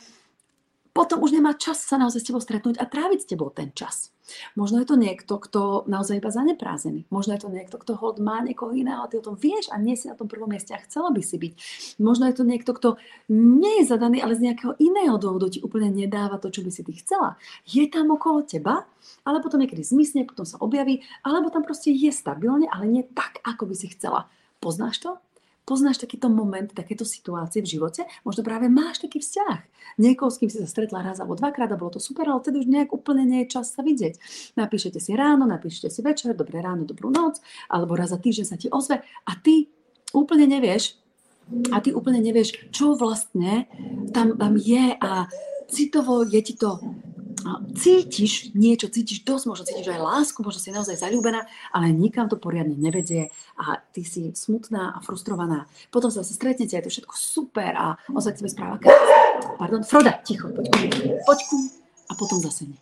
potom 0.95 1.27
už 1.27 1.35
nemá 1.35 1.59
čas 1.59 1.83
sa 1.83 1.99
naozaj 1.99 2.23
s 2.23 2.29
tebou 2.31 2.39
stretnúť 2.39 2.79
a 2.79 2.87
tráviť 2.87 3.27
s 3.27 3.31
tebou 3.35 3.51
ten 3.51 3.75
čas. 3.75 4.15
Možno 4.57 4.81
je 4.81 4.89
to 4.89 4.97
niekto, 4.97 5.37
kto 5.37 5.85
naozaj 5.85 6.23
iba 6.23 6.33
zaneprázený. 6.33 7.05
Možno 7.13 7.37
je 7.37 7.45
to 7.45 7.51
niekto, 7.53 7.77
kto 7.77 7.93
hold 7.99 8.23
má 8.23 8.41
niekoho 8.41 8.73
iného 8.73 9.05
a 9.05 9.11
ty 9.11 9.21
o 9.21 9.27
tom 9.27 9.37
vieš 9.37 9.69
a 9.69 9.77
nie 9.77 9.99
si 9.99 10.09
na 10.09 10.17
tom 10.17 10.31
prvom 10.31 10.49
mieste 10.49 10.73
a 10.73 10.81
chcela 10.81 11.13
by 11.13 11.21
si 11.21 11.37
byť. 11.37 11.53
Možno 12.01 12.31
je 12.31 12.39
to 12.39 12.45
niekto, 12.47 12.71
kto 12.73 12.97
nie 13.29 13.83
je 13.83 13.91
zadaný, 13.91 14.25
ale 14.25 14.39
z 14.39 14.49
nejakého 14.49 14.79
iného 14.81 15.19
dôvodu 15.21 15.53
ti 15.53 15.61
úplne 15.61 15.93
nedáva 15.93 16.41
to, 16.41 16.49
čo 16.49 16.65
by 16.65 16.71
si 16.73 16.87
ty 16.87 16.97
chcela. 16.97 17.37
Je 17.69 17.85
tam 17.91 18.15
okolo 18.15 18.47
teba, 18.47 18.89
ale 19.27 19.45
potom 19.45 19.61
niekedy 19.61 19.85
zmizne, 19.85 20.25
potom 20.25 20.49
sa 20.49 20.57
objaví, 20.63 21.05
alebo 21.21 21.53
tam 21.53 21.67
proste 21.67 21.93
je 21.93 22.09
stabilne, 22.09 22.71
ale 22.71 22.89
nie 22.89 23.05
tak, 23.05 23.45
ako 23.45 23.69
by 23.69 23.75
si 23.77 23.93
chcela. 23.93 24.31
Poznáš 24.63 25.05
to? 25.05 25.21
Poznáš 25.65 25.97
takýto 25.97 26.29
moment, 26.29 26.69
takéto 26.69 27.09
situácie 27.09 27.65
v 27.65 27.81
živote? 27.81 28.05
Možno 28.21 28.45
práve 28.45 28.69
máš 28.69 29.01
taký 29.01 29.25
vzťah. 29.25 29.59
Niekoho, 29.97 30.29
s 30.29 30.37
kým 30.37 30.53
si 30.53 30.61
sa 30.61 30.69
stretla 30.69 31.01
raz 31.01 31.25
alebo 31.25 31.41
dvakrát 31.41 31.73
a 31.73 31.81
bolo 31.81 31.97
to 31.97 32.01
super, 32.05 32.29
ale 32.29 32.45
tedy 32.45 32.61
už 32.61 32.69
nejak 32.69 32.93
úplne 32.93 33.25
nie 33.25 33.45
je 33.45 33.57
čas 33.57 33.73
sa 33.73 33.81
vidieť. 33.81 34.21
Napíšete 34.61 35.01
si 35.01 35.17
ráno, 35.17 35.49
napíšete 35.49 35.89
si 35.89 36.05
večer, 36.05 36.37
dobré 36.37 36.61
ráno, 36.61 36.85
dobrú 36.85 37.09
noc, 37.09 37.41
alebo 37.73 37.97
raz 37.97 38.13
za 38.13 38.21
týždeň 38.21 38.47
sa 38.47 38.61
ti 38.61 38.69
ozve 38.69 39.01
a 39.25 39.33
ty 39.41 39.73
úplne 40.13 40.45
nevieš, 40.45 41.01
a 41.73 41.81
ty 41.85 41.93
úplne 41.93 42.25
nevieš, 42.25 42.73
čo 42.73 42.97
vlastne 42.97 43.69
tam, 44.17 44.41
tam 44.41 44.57
je 44.57 44.97
a 44.97 45.29
citovo 45.69 46.25
je 46.25 46.41
ti 46.41 46.57
to 46.57 46.81
cítiš 47.77 48.57
niečo, 48.57 48.89
cítiš 48.89 49.23
dosť, 49.25 49.45
možno 49.49 49.65
cítiš 49.69 49.93
aj 49.93 50.01
lásku, 50.01 50.39
možno 50.41 50.61
si 50.61 50.73
naozaj 50.73 50.97
zalúbená, 50.97 51.45
ale 51.71 51.93
nikam 51.93 52.29
to 52.29 52.41
poriadne 52.41 52.75
nevedie 52.77 53.29
a 53.61 53.81
ty 53.93 54.01
si 54.03 54.33
smutná 54.33 54.97
a 54.97 54.99
frustrovaná. 55.05 55.69
Potom 55.93 56.09
sa 56.09 56.25
zase 56.25 56.41
stretnete, 56.41 56.77
je 56.77 56.85
to 56.85 56.93
všetko 56.93 57.15
super 57.15 57.73
a 57.77 57.87
on 58.11 58.23
sa 58.25 58.33
k 58.33 58.41
tebe 58.41 58.51
správa. 58.51 58.81
Pardon, 59.61 59.85
Froda, 59.85 60.21
ticho, 60.25 60.49
poď 60.49 60.67
ku, 60.73 60.81
poď 61.29 61.41
ku 61.49 61.59
a 62.09 62.13
potom 62.17 62.39
zase 62.41 62.69
nie. 62.69 62.81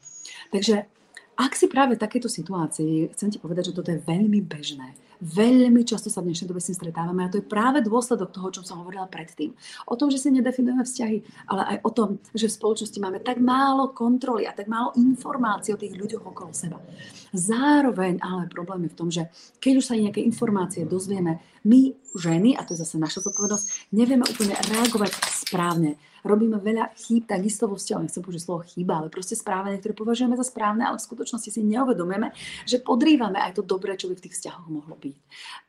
Takže 0.55 0.87
ak 1.33 1.53
si 1.57 1.67
práve 1.67 1.97
v 1.97 2.03
takéto 2.03 2.29
situácii, 2.29 3.11
chcem 3.17 3.29
ti 3.33 3.39
povedať, 3.41 3.73
že 3.73 3.77
toto 3.77 3.91
je 3.91 4.05
veľmi 4.05 4.45
bežné. 4.45 4.95
Veľmi 5.23 5.87
často 5.87 6.11
sa 6.11 6.19
v 6.19 6.35
dnešnej 6.35 6.51
dobe 6.51 6.59
s 6.59 6.75
tým 6.75 6.83
stretávame 6.83 7.23
a 7.23 7.31
to 7.31 7.39
je 7.39 7.47
práve 7.47 7.79
dôsledok 7.79 8.35
toho, 8.35 8.51
čo 8.51 8.67
som 8.67 8.83
hovorila 8.83 9.07
predtým. 9.07 9.55
O 9.87 9.95
tom, 9.95 10.11
že 10.11 10.19
si 10.19 10.35
nedefinujeme 10.35 10.83
vzťahy, 10.83 11.47
ale 11.47 11.63
aj 11.63 11.77
o 11.87 11.91
tom, 11.95 12.09
že 12.35 12.51
v 12.51 12.57
spoločnosti 12.59 12.99
máme 12.99 13.23
tak 13.23 13.39
málo 13.39 13.95
kontroly 13.95 14.51
a 14.51 14.53
tak 14.53 14.67
málo 14.67 14.91
informácií 14.99 15.79
o 15.79 15.79
tých 15.79 15.95
ľuďoch 15.95 16.27
okolo 16.27 16.51
seba. 16.51 16.83
Zároveň 17.31 18.19
ale 18.19 18.51
problém 18.51 18.91
je 18.91 18.93
v 18.93 18.99
tom, 18.99 19.09
že 19.15 19.31
keď 19.63 19.73
už 19.79 19.87
sa 19.87 19.95
nejaké 19.95 20.19
informácie 20.27 20.83
dozvieme, 20.91 21.39
my 21.63 21.95
ženy, 22.19 22.59
a 22.59 22.67
to 22.67 22.75
je 22.75 22.83
zase 22.83 22.99
naša 22.99 23.23
zodpovednosť, 23.23 23.95
nevieme 23.95 24.27
úplne 24.27 24.59
reagovať 24.59 25.15
správne 25.47 25.95
robíme 26.23 26.59
veľa 26.63 26.95
chýb, 26.95 27.27
takisto 27.27 27.67
vo 27.67 27.77
vzťahu, 27.77 28.07
nechcem 28.07 28.23
povedať 28.23 28.43
slovo 28.47 28.63
chyba, 28.63 29.03
ale 29.03 29.09
proste 29.11 29.35
správanie, 29.35 29.79
ktoré 29.83 29.95
považujeme 29.95 30.39
za 30.39 30.47
správne, 30.47 30.87
ale 30.87 30.99
v 30.99 31.07
skutočnosti 31.07 31.51
si 31.51 31.61
neuvedomujeme, 31.67 32.31
že 32.67 32.83
podrývame 32.83 33.43
aj 33.43 33.59
to 33.59 33.63
dobré, 33.67 33.99
čo 33.99 34.07
by 34.09 34.15
v 34.17 34.25
tých 34.27 34.35
vzťahoch 34.39 34.67
mohlo 34.71 34.95
byť. 34.95 35.12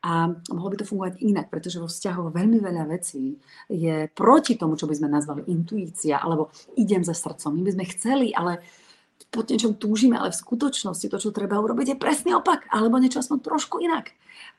A 0.03 0.27
mohlo 0.51 0.69
by 0.73 0.77
to 0.83 0.89
fungovať 0.89 1.23
inak, 1.23 1.47
pretože 1.47 1.79
vo 1.79 1.87
vzťahoch 1.87 2.35
veľmi 2.35 2.59
veľa 2.59 2.83
vecí 2.91 3.39
je 3.71 4.11
proti 4.11 4.59
tomu, 4.59 4.75
čo 4.75 4.85
by 4.85 4.95
sme 4.97 5.07
nazvali 5.07 5.47
intuícia, 5.47 6.19
alebo 6.19 6.51
idem 6.75 7.03
za 7.03 7.15
srdcom. 7.15 7.55
My 7.55 7.61
by 7.63 7.71
sme 7.75 7.85
chceli, 7.95 8.27
ale 8.35 8.59
po 9.33 9.41
niečom 9.41 9.73
túžime, 9.73 10.21
ale 10.21 10.29
v 10.29 10.37
skutočnosti 10.37 11.09
to, 11.09 11.17
čo 11.17 11.33
treba 11.33 11.57
urobiť, 11.57 11.97
je 11.97 11.97
presný 11.97 12.37
opak, 12.37 12.69
alebo 12.69 13.01
niečo 13.01 13.17
aspoň 13.17 13.41
trošku 13.41 13.81
inak. 13.81 14.13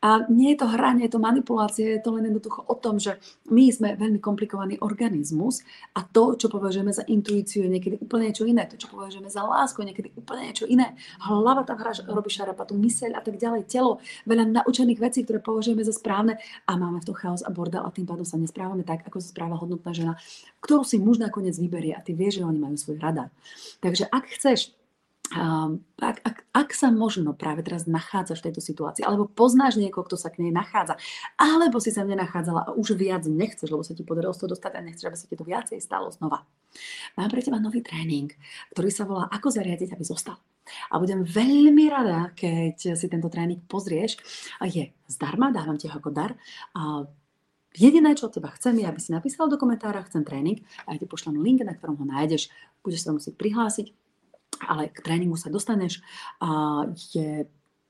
A 0.04 0.26
nie 0.28 0.52
je 0.52 0.60
to 0.60 0.66
hra, 0.68 0.92
nie 0.92 1.08
je 1.08 1.16
to 1.16 1.22
manipulácia, 1.22 1.96
je 1.96 2.02
to 2.02 2.12
len 2.12 2.28
jednoducho 2.28 2.60
o 2.60 2.74
tom, 2.76 3.00
že 3.00 3.16
my 3.48 3.72
sme 3.72 3.96
veľmi 3.96 4.20
komplikovaný 4.20 4.76
organizmus 4.84 5.64
a 5.96 6.04
to, 6.04 6.36
čo 6.36 6.52
považujeme 6.52 6.92
za 6.92 7.06
intuíciu, 7.08 7.64
je 7.64 7.72
niekedy 7.72 7.96
úplne 8.02 8.28
niečo 8.28 8.44
iné. 8.44 8.68
To, 8.68 8.76
čo 8.76 8.92
považujeme 8.92 9.32
za 9.32 9.40
lásku, 9.46 9.80
je 9.80 9.88
niekedy 9.94 10.08
úplne 10.12 10.52
niečo 10.52 10.68
iné. 10.68 10.92
Hlava 11.24 11.64
tam 11.64 11.80
hra, 11.80 11.96
robí 12.10 12.28
šarapatu, 12.28 12.76
myseľ 12.76 13.16
a 13.16 13.22
tak 13.24 13.40
ďalej, 13.40 13.64
telo, 13.64 14.02
veľa 14.28 14.64
naučených 14.64 15.00
vecí, 15.00 15.24
ktoré 15.24 15.40
považujeme 15.40 15.80
za 15.80 15.96
správne 15.96 16.36
a 16.68 16.72
máme 16.76 17.00
v 17.00 17.06
to 17.08 17.14
chaos 17.16 17.40
a 17.40 17.48
bordel 17.48 17.84
a 17.84 17.94
tým 17.94 18.04
pádom 18.04 18.28
sa 18.28 18.36
nesprávame 18.36 18.84
tak, 18.84 19.08
ako 19.08 19.24
sa 19.24 19.32
správa 19.32 19.56
hodnotná 19.56 19.96
žena, 19.96 20.20
ktorú 20.60 20.84
si 20.84 21.00
muž 21.00 21.16
nakoniec 21.16 21.56
vyberie 21.56 21.96
a 21.96 22.04
ty 22.04 22.12
vieš, 22.12 22.40
že 22.40 22.48
oni 22.48 22.60
majú 22.60 22.76
svoj 22.76 23.00
radar. 23.00 23.28
Takže 23.80 24.08
ak 24.08 24.24
chceš 24.36 24.63
ak, 25.32 26.20
ak, 26.20 26.36
ak 26.52 26.68
sa 26.76 26.92
možno 26.92 27.32
práve 27.32 27.64
teraz 27.64 27.88
nachádzaš 27.88 28.44
v 28.44 28.46
tejto 28.50 28.60
situácii, 28.60 29.02
alebo 29.08 29.24
poznáš 29.24 29.80
niekoho, 29.80 30.04
kto 30.04 30.20
sa 30.20 30.28
k 30.28 30.44
nej 30.44 30.52
nachádza, 30.52 31.00
alebo 31.40 31.80
si 31.80 31.90
sa 31.90 32.04
nenachádzala 32.04 32.60
a 32.68 32.74
už 32.76 32.92
viac 32.94 33.24
nechceš, 33.24 33.72
lebo 33.72 33.80
sa 33.80 33.96
ti 33.96 34.04
podarilo 34.04 34.36
z 34.36 34.44
toho 34.44 34.52
dostať 34.52 34.72
a 34.76 34.84
nechceš, 34.84 35.08
aby 35.08 35.16
sa 35.16 35.26
ti 35.26 35.36
to 35.40 35.48
viacej 35.48 35.78
stalo 35.80 36.12
znova. 36.12 36.44
Mám 37.16 37.32
pre 37.32 37.40
teba 37.40 37.56
nový 37.56 37.80
tréning, 37.80 38.28
ktorý 38.76 38.90
sa 38.92 39.08
volá 39.08 39.24
Ako 39.32 39.48
zariadiť, 39.48 39.96
aby 39.96 40.04
zostal. 40.04 40.36
A 40.92 41.00
budem 41.00 41.24
veľmi 41.24 41.88
rada, 41.88 42.32
keď 42.36 42.96
si 42.96 43.06
tento 43.08 43.28
tréning 43.28 43.64
pozrieš. 43.64 44.20
Je 44.64 44.92
zdarma, 45.08 45.52
dávam 45.52 45.76
ti 45.80 45.88
ho 45.88 45.96
ako 45.96 46.10
dar. 46.12 46.36
A 46.76 47.04
Jediné, 47.74 48.14
čo 48.14 48.30
od 48.30 48.38
teba 48.38 48.54
chcem, 48.54 48.78
je, 48.78 48.86
aby 48.86 49.02
si 49.02 49.10
napísal 49.10 49.50
do 49.50 49.58
komentára, 49.58 50.06
chcem 50.06 50.22
tréning 50.22 50.62
a 50.86 50.94
ja 50.94 51.02
ti 51.02 51.10
pošlem 51.10 51.42
link, 51.42 51.58
na 51.66 51.74
ktorom 51.74 51.98
ho 51.98 52.06
nájdeš. 52.06 52.46
Budeš 52.86 53.02
sa 53.02 53.10
musieť 53.10 53.34
prihlásiť 53.34 53.90
ale 54.68 54.88
k 54.88 54.98
tréningu 55.00 55.36
sa 55.36 55.52
dostaneš. 55.52 56.00
A 56.40 56.82
je 57.12 57.44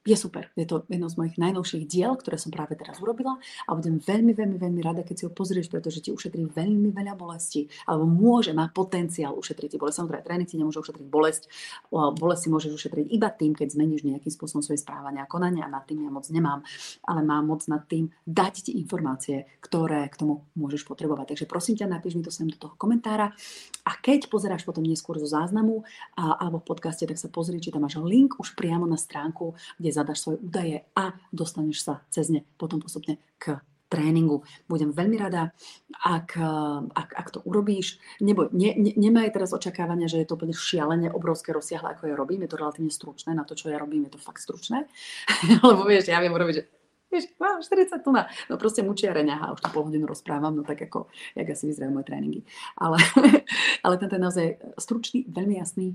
je 0.05 0.17
super. 0.21 0.53
Je 0.53 0.69
to 0.69 0.85
jedno 0.93 1.09
z 1.09 1.17
mojich 1.17 1.41
najnovších 1.41 1.89
diel, 1.89 2.13
ktoré 2.21 2.37
som 2.37 2.53
práve 2.53 2.77
teraz 2.77 3.01
urobila 3.01 3.41
a 3.65 3.71
budem 3.73 3.97
veľmi, 3.97 4.37
veľmi, 4.37 4.61
veľmi 4.61 4.81
rada, 4.85 5.01
keď 5.01 5.15
si 5.17 5.25
ho 5.25 5.33
pozrieš, 5.33 5.73
pretože 5.73 6.05
ti 6.05 6.13
ušetrí 6.13 6.45
veľmi 6.53 6.93
veľa 6.93 7.17
bolesti 7.17 7.65
alebo 7.89 8.05
môže, 8.05 8.53
má 8.53 8.69
potenciál 8.69 9.33
ušetriť 9.33 9.75
ti 9.75 9.77
bolesť. 9.81 10.05
Samozrejme, 10.05 10.25
tréning 10.29 10.49
ti 10.49 10.61
nemôže 10.61 10.85
ušetriť 10.85 11.09
bolesť. 11.09 11.49
Bolesť 11.91 12.41
si 12.45 12.49
môžeš 12.53 12.73
ušetriť 12.77 13.07
iba 13.17 13.33
tým, 13.33 13.57
keď 13.57 13.73
zmeníš 13.73 14.05
nejakým 14.05 14.29
spôsobom 14.29 14.61
svoje 14.61 14.85
správania 14.85 15.25
a 15.25 15.31
konania 15.31 15.65
a 15.65 15.73
nad 15.73 15.89
tým 15.89 16.05
ja 16.05 16.13
moc 16.13 16.29
nemám, 16.29 16.61
ale 17.09 17.25
mám 17.25 17.49
moc 17.49 17.65
nad 17.65 17.89
tým 17.89 18.13
dať 18.29 18.69
ti 18.69 18.73
informácie, 18.77 19.49
ktoré 19.65 20.13
k 20.13 20.21
tomu 20.21 20.45
môžeš 20.53 20.85
potrebovať. 20.85 21.33
Takže 21.33 21.49
prosím 21.49 21.81
ťa, 21.81 21.89
napíš 21.89 22.21
mi 22.21 22.23
to 22.23 22.29
sem 22.29 22.45
do 22.45 22.61
toho 22.61 22.77
komentára 22.77 23.33
a 23.89 23.93
keď 23.97 24.29
pozeráš 24.29 24.69
potom 24.69 24.85
neskôr 24.85 25.17
zo 25.17 25.25
záznamu 25.25 25.81
alebo 26.17 26.61
v 26.61 26.69
podcaste, 26.69 27.09
tak 27.09 27.17
sa 27.17 27.33
pozri, 27.33 27.57
či 27.57 27.73
tam 27.73 27.89
máš 27.89 27.97
link 27.97 28.37
už 28.37 28.53
priamo 28.53 28.85
na 28.85 29.01
stránku, 29.01 29.57
kde 29.81 29.91
zadaš 29.95 30.27
svoje 30.27 30.43
údaje 30.43 30.77
a 30.99 31.15
dostaneš 31.31 31.87
sa 31.87 31.95
cez 32.11 32.29
ne 32.29 32.43
potom 32.59 32.83
postupne 32.83 33.23
k 33.39 33.63
tréningu. 33.95 34.43
Budem 34.67 34.91
veľmi 34.91 35.17
rada, 35.21 35.55
ak, 36.03 36.35
ak, 36.91 37.11
ak 37.15 37.29
to 37.31 37.39
urobíš. 37.47 38.03
Neboj, 38.19 38.51
ne, 38.51 38.75
ne, 38.75 38.93
nemaj 38.99 39.31
teraz 39.31 39.55
očakávania, 39.55 40.11
že 40.11 40.19
je 40.19 40.27
to 40.27 40.35
úplne 40.35 40.57
šialene 40.57 41.15
obrovské 41.15 41.55
rozsiahle, 41.55 41.95
ako 41.95 42.11
ja 42.11 42.19
robím. 42.19 42.43
Je 42.43 42.51
to 42.51 42.59
relatívne 42.59 42.91
stručné. 42.91 43.31
Na 43.39 43.47
to, 43.47 43.55
čo 43.55 43.71
ja 43.71 43.79
robím, 43.79 44.11
je 44.11 44.19
to 44.19 44.21
fakt 44.21 44.43
stručné. 44.43 44.91
Lebo 45.69 45.87
vieš, 45.87 46.11
ja 46.11 46.19
viem 46.19 46.35
urobiť, 46.35 46.55
že 46.59 46.65
vieš, 47.15 47.31
mám 47.39 47.63
40 47.63 48.03
tu 48.03 48.11
na, 48.11 48.27
no 48.51 48.59
proste 48.59 48.83
mučiareňa 48.83 49.37
a 49.39 49.53
už 49.55 49.63
tu 49.63 49.69
pol 49.71 49.87
hodinu 49.87 50.11
rozprávam, 50.11 50.51
no 50.59 50.67
tak 50.67 50.83
ako, 50.91 51.07
jak 51.39 51.47
asi 51.47 51.71
vyzerajú 51.71 51.95
moje 51.95 52.11
tréningy. 52.11 52.41
Ale, 52.75 52.99
ale 53.87 53.95
tento 54.03 54.19
je 54.19 54.25
naozaj 54.27 54.47
stručný, 54.75 55.23
veľmi 55.31 55.63
jasný 55.63 55.95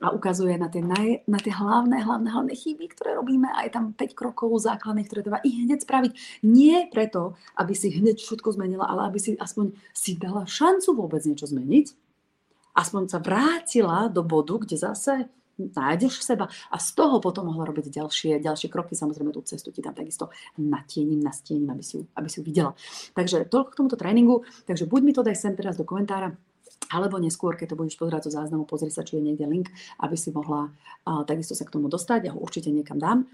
a 0.00 0.16
ukazuje 0.16 0.56
na 0.56 0.72
tie, 0.72 0.80
naj, 0.80 1.28
na 1.28 1.36
tie 1.36 1.52
hlavné, 1.52 2.00
hlavné, 2.00 2.28
hlavné 2.32 2.54
chyby, 2.56 2.88
ktoré 2.96 3.20
robíme 3.20 3.52
a 3.52 3.68
je 3.68 3.74
tam 3.74 3.92
5 3.92 4.16
krokov 4.16 4.64
základných, 4.64 5.06
ktoré 5.10 5.20
treba 5.20 5.44
i 5.44 5.66
hneď 5.66 5.84
spraviť. 5.84 6.12
Nie 6.48 6.88
preto, 6.88 7.36
aby 7.60 7.76
si 7.76 7.92
hneď 7.92 8.16
všetko 8.16 8.56
zmenila, 8.56 8.88
ale 8.88 9.12
aby 9.12 9.20
si 9.20 9.36
aspoň 9.36 9.76
si 9.92 10.16
dala 10.16 10.48
šancu 10.48 10.96
vôbec 10.96 11.20
niečo 11.28 11.44
zmeniť, 11.44 11.92
aspoň 12.80 13.02
sa 13.12 13.18
vrátila 13.20 14.08
do 14.08 14.24
bodu, 14.24 14.56
kde 14.64 14.80
zase 14.80 15.28
nájdeš 15.68 16.24
seba 16.24 16.48
a 16.48 16.76
z 16.80 16.88
toho 16.96 17.20
potom 17.20 17.52
mohla 17.52 17.68
robiť 17.68 17.92
ďalšie, 17.92 18.40
ďalšie 18.40 18.72
kroky. 18.72 18.96
Samozrejme 18.96 19.36
tú 19.36 19.44
cestu 19.44 19.68
ti 19.68 19.84
tam 19.84 19.92
takisto 19.92 20.32
natiením, 20.56 21.20
nastiením, 21.20 21.68
aby 21.76 21.84
si, 21.84 22.00
ju, 22.00 22.08
aby 22.16 22.28
si 22.32 22.40
ju 22.40 22.44
videla. 22.48 22.72
Takže 23.12 23.50
toľko 23.52 23.68
k 23.68 23.78
tomuto 23.78 23.96
tréningu. 24.00 24.42
Takže 24.64 24.88
buď 24.88 25.00
mi 25.04 25.12
to 25.12 25.20
daj 25.20 25.36
sem 25.36 25.52
teraz 25.52 25.76
do 25.76 25.84
komentára, 25.84 26.32
alebo 26.90 27.20
neskôr, 27.22 27.54
keď 27.54 27.76
to 27.76 27.78
budeš 27.78 28.00
pozerať 28.00 28.26
zo 28.26 28.40
záznamu, 28.40 28.66
pozri 28.66 28.90
sa, 28.90 29.06
či 29.06 29.20
je 29.20 29.22
niekde 29.22 29.46
link, 29.46 29.68
aby 30.02 30.16
si 30.16 30.34
mohla 30.34 30.72
uh, 30.72 31.22
takisto 31.22 31.54
sa 31.54 31.68
k 31.68 31.74
tomu 31.76 31.86
dostať. 31.86 32.26
Ja 32.26 32.32
ho 32.34 32.40
určite 32.40 32.72
niekam 32.72 32.98
dám. 32.98 33.28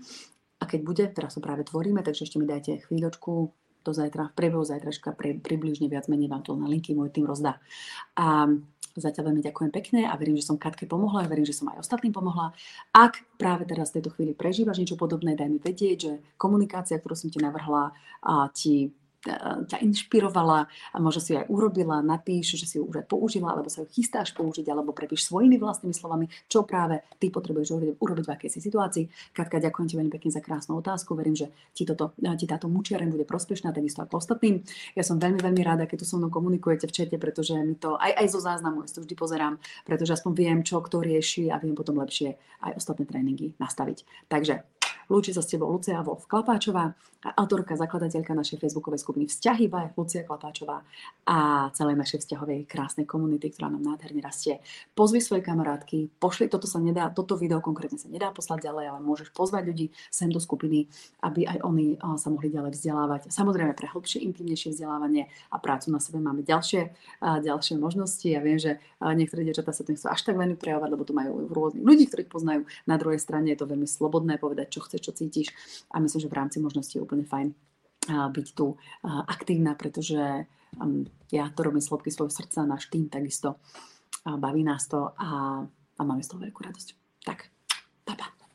A 0.56 0.64
keď 0.64 0.80
bude, 0.82 1.04
teraz 1.12 1.36
ho 1.36 1.40
práve 1.44 1.64
tvoríme, 1.68 2.00
takže 2.00 2.28
ešte 2.28 2.40
mi 2.40 2.48
dajte 2.48 2.88
chvíľočku, 2.88 3.52
do 3.86 3.94
zajtra, 3.94 4.34
v 4.34 4.34
priebehu 4.34 4.66
zajtračka 4.66 5.14
pri, 5.14 5.38
približne 5.38 5.86
viac 5.86 6.10
menej 6.10 6.26
vám 6.26 6.42
to 6.42 6.58
na 6.58 6.66
linky 6.66 6.90
môj 6.90 7.14
tým 7.14 7.22
rozdá. 7.22 7.62
A 8.18 8.50
Zatiaľ 8.96 9.32
veľmi 9.32 9.42
ďakujem 9.44 9.70
pekne 9.70 10.00
a 10.08 10.16
verím, 10.16 10.40
že 10.40 10.48
som 10.48 10.56
Katke 10.56 10.88
pomohla 10.88 11.24
a 11.24 11.30
verím, 11.30 11.44
že 11.44 11.56
som 11.56 11.68
aj 11.68 11.84
ostatným 11.84 12.16
pomohla. 12.16 12.56
Ak 12.96 13.20
práve 13.36 13.68
teraz 13.68 13.92
v 13.92 14.00
tejto 14.00 14.16
chvíli 14.16 14.32
prežívaš 14.32 14.80
niečo 14.80 14.96
podobné, 14.96 15.36
daj 15.36 15.48
mi 15.52 15.60
vedieť, 15.60 15.96
že 16.00 16.12
komunikácia, 16.40 16.96
ktorú 16.96 17.14
som 17.14 17.28
ti 17.28 17.38
navrhla, 17.38 17.92
a 18.26 18.48
ti 18.50 18.90
ťa 19.66 19.82
inšpirovala 19.82 20.66
a 20.66 20.96
možno 21.02 21.20
si 21.20 21.34
ju 21.34 21.42
aj 21.42 21.48
urobila, 21.50 21.98
napíš, 22.04 22.60
že 22.60 22.66
si 22.66 22.74
ju 22.78 22.86
už 22.86 23.02
aj 23.02 23.06
použila, 23.10 23.54
alebo 23.54 23.66
sa 23.66 23.82
ju 23.82 23.88
chystáš 23.90 24.36
použiť, 24.36 24.66
alebo 24.70 24.94
prepíš 24.94 25.26
svojimi 25.26 25.58
vlastnými 25.58 25.94
slovami, 25.94 26.30
čo 26.46 26.62
práve 26.62 27.02
ty 27.18 27.32
potrebuješ 27.32 27.98
urobiť, 27.98 28.24
v 28.26 28.32
akejsi 28.32 28.58
situácii. 28.62 29.34
Katka, 29.34 29.60
ďakujem 29.62 29.86
ti 29.86 29.94
veľmi 29.98 30.12
pekne 30.12 30.30
za 30.30 30.40
krásnu 30.40 30.78
otázku. 30.78 31.14
Verím, 31.14 31.36
že 31.36 31.52
ti, 31.76 31.84
toto, 31.84 32.16
ti 32.16 32.46
táto 32.48 32.66
mučiareň 32.66 33.12
bude 33.12 33.26
prospešná, 33.28 33.70
takisto 33.70 34.02
ako 34.02 34.18
ostatným. 34.18 34.64
Ja 34.96 35.04
som 35.04 35.20
veľmi, 35.20 35.38
veľmi 35.38 35.62
rada, 35.62 35.84
keď 35.84 36.02
tu 36.02 36.06
so 36.08 36.16
mnou 36.16 36.32
komunikujete 36.32 36.88
v 36.88 36.94
čete, 36.94 37.16
pretože 37.20 37.54
mi 37.58 37.76
to 37.76 37.98
aj, 38.00 38.14
aj 38.14 38.26
zo 38.32 38.40
záznamu, 38.40 38.82
ja 38.82 38.90
to 38.90 39.04
vždy 39.04 39.14
pozerám, 39.14 39.54
pretože 39.84 40.16
aspoň 40.16 40.32
viem, 40.32 40.58
čo 40.64 40.80
kto 40.80 41.04
rieši 41.04 41.52
a 41.52 41.60
viem 41.60 41.76
potom 41.76 42.00
lepšie 42.00 42.40
aj 42.66 42.72
ostatné 42.78 43.04
tréningy 43.04 43.52
nastaviť. 43.60 44.28
Takže 44.32 44.75
Lúči 45.06 45.30
sa 45.30 45.38
s 45.38 45.46
tebou 45.46 45.70
Lucia 45.70 46.02
Wolf 46.02 46.26
Klapáčová, 46.26 46.90
autorka, 47.38 47.74
zakladateľka 47.78 48.34
našej 48.34 48.58
facebookovej 48.58 49.02
skupiny 49.02 49.26
Vzťahy 49.26 49.66
by 49.66 49.94
Lucia 49.94 50.26
Klapáčová 50.26 50.82
a 51.26 51.70
celej 51.74 51.98
našej 51.98 52.22
vzťahovej 52.22 52.66
krásnej 52.70 53.06
komunity, 53.06 53.50
ktorá 53.50 53.70
nám 53.70 53.82
nádherne 53.82 54.18
rastie. 54.22 54.62
Pozvi 54.94 55.18
svoje 55.22 55.42
kamarátky, 55.46 56.18
pošli, 56.22 56.46
toto 56.50 56.70
sa 56.70 56.82
nedá, 56.82 57.10
toto 57.10 57.38
video 57.38 57.58
konkrétne 57.62 57.98
sa 57.98 58.06
nedá 58.10 58.30
poslať 58.30 58.70
ďalej, 58.70 58.84
ale 58.94 59.00
môžeš 59.02 59.30
pozvať 59.30 59.62
ľudí 59.70 59.86
sem 60.10 60.30
do 60.30 60.42
skupiny, 60.42 60.90
aby 61.22 61.50
aj 61.50 61.58
oni 61.62 61.98
sa 62.18 62.30
mohli 62.30 62.50
ďalej 62.50 62.74
vzdelávať. 62.74 63.20
Samozrejme 63.30 63.78
pre 63.78 63.90
hlbšie, 63.90 64.22
intimnejšie 64.26 64.74
vzdelávanie 64.74 65.30
a 65.50 65.56
prácu 65.62 65.94
na 65.94 66.02
sebe 66.02 66.18
máme 66.22 66.46
ďalšie, 66.46 66.94
ďalšie 67.22 67.74
možnosti. 67.78 68.26
Ja 68.26 68.42
viem, 68.42 68.58
že 68.58 68.78
niektoré 69.02 69.42
dievčatá 69.46 69.70
sa 69.70 69.82
to 69.82 69.94
nechcú 69.94 70.10
až 70.10 70.22
tak 70.22 70.34
veľmi 70.34 70.58
prejavovať, 70.58 70.90
lebo 70.90 71.02
tu 71.02 71.14
majú 71.14 71.46
rôznych 71.50 71.86
ľudí, 71.86 72.06
ktorých 72.10 72.30
poznajú. 72.30 72.62
Na 72.86 72.98
druhej 72.98 73.18
strane 73.18 73.50
je 73.50 73.58
to 73.58 73.66
veľmi 73.66 73.86
slobodné 73.86 74.38
povedať, 74.38 74.78
čo 74.78 74.86
chceš 74.86 74.95
chceš, 74.96 75.12
čo 75.12 75.12
cítiš. 75.12 75.48
A 75.92 76.00
myslím, 76.00 76.24
že 76.24 76.32
v 76.32 76.38
rámci 76.40 76.56
možnosti 76.64 76.96
je 76.96 77.04
úplne 77.04 77.28
fajn 77.28 77.52
byť 78.06 78.46
tu 78.56 78.78
aktívna, 79.04 79.76
pretože 79.76 80.48
ja 81.28 81.44
to 81.52 81.60
robím 81.60 81.84
slobky 81.84 82.08
svojho 82.08 82.32
srdca, 82.32 82.64
náš 82.64 82.88
tým 82.88 83.10
takisto 83.10 83.60
baví 84.24 84.62
nás 84.64 84.88
to 84.88 85.12
a, 85.18 85.62
a 85.68 86.00
máme 86.00 86.22
z 86.22 86.30
toho 86.30 86.42
veľkú 86.42 86.60
radosť. 86.62 86.88
Tak, 87.26 87.50
papa. 88.06 88.45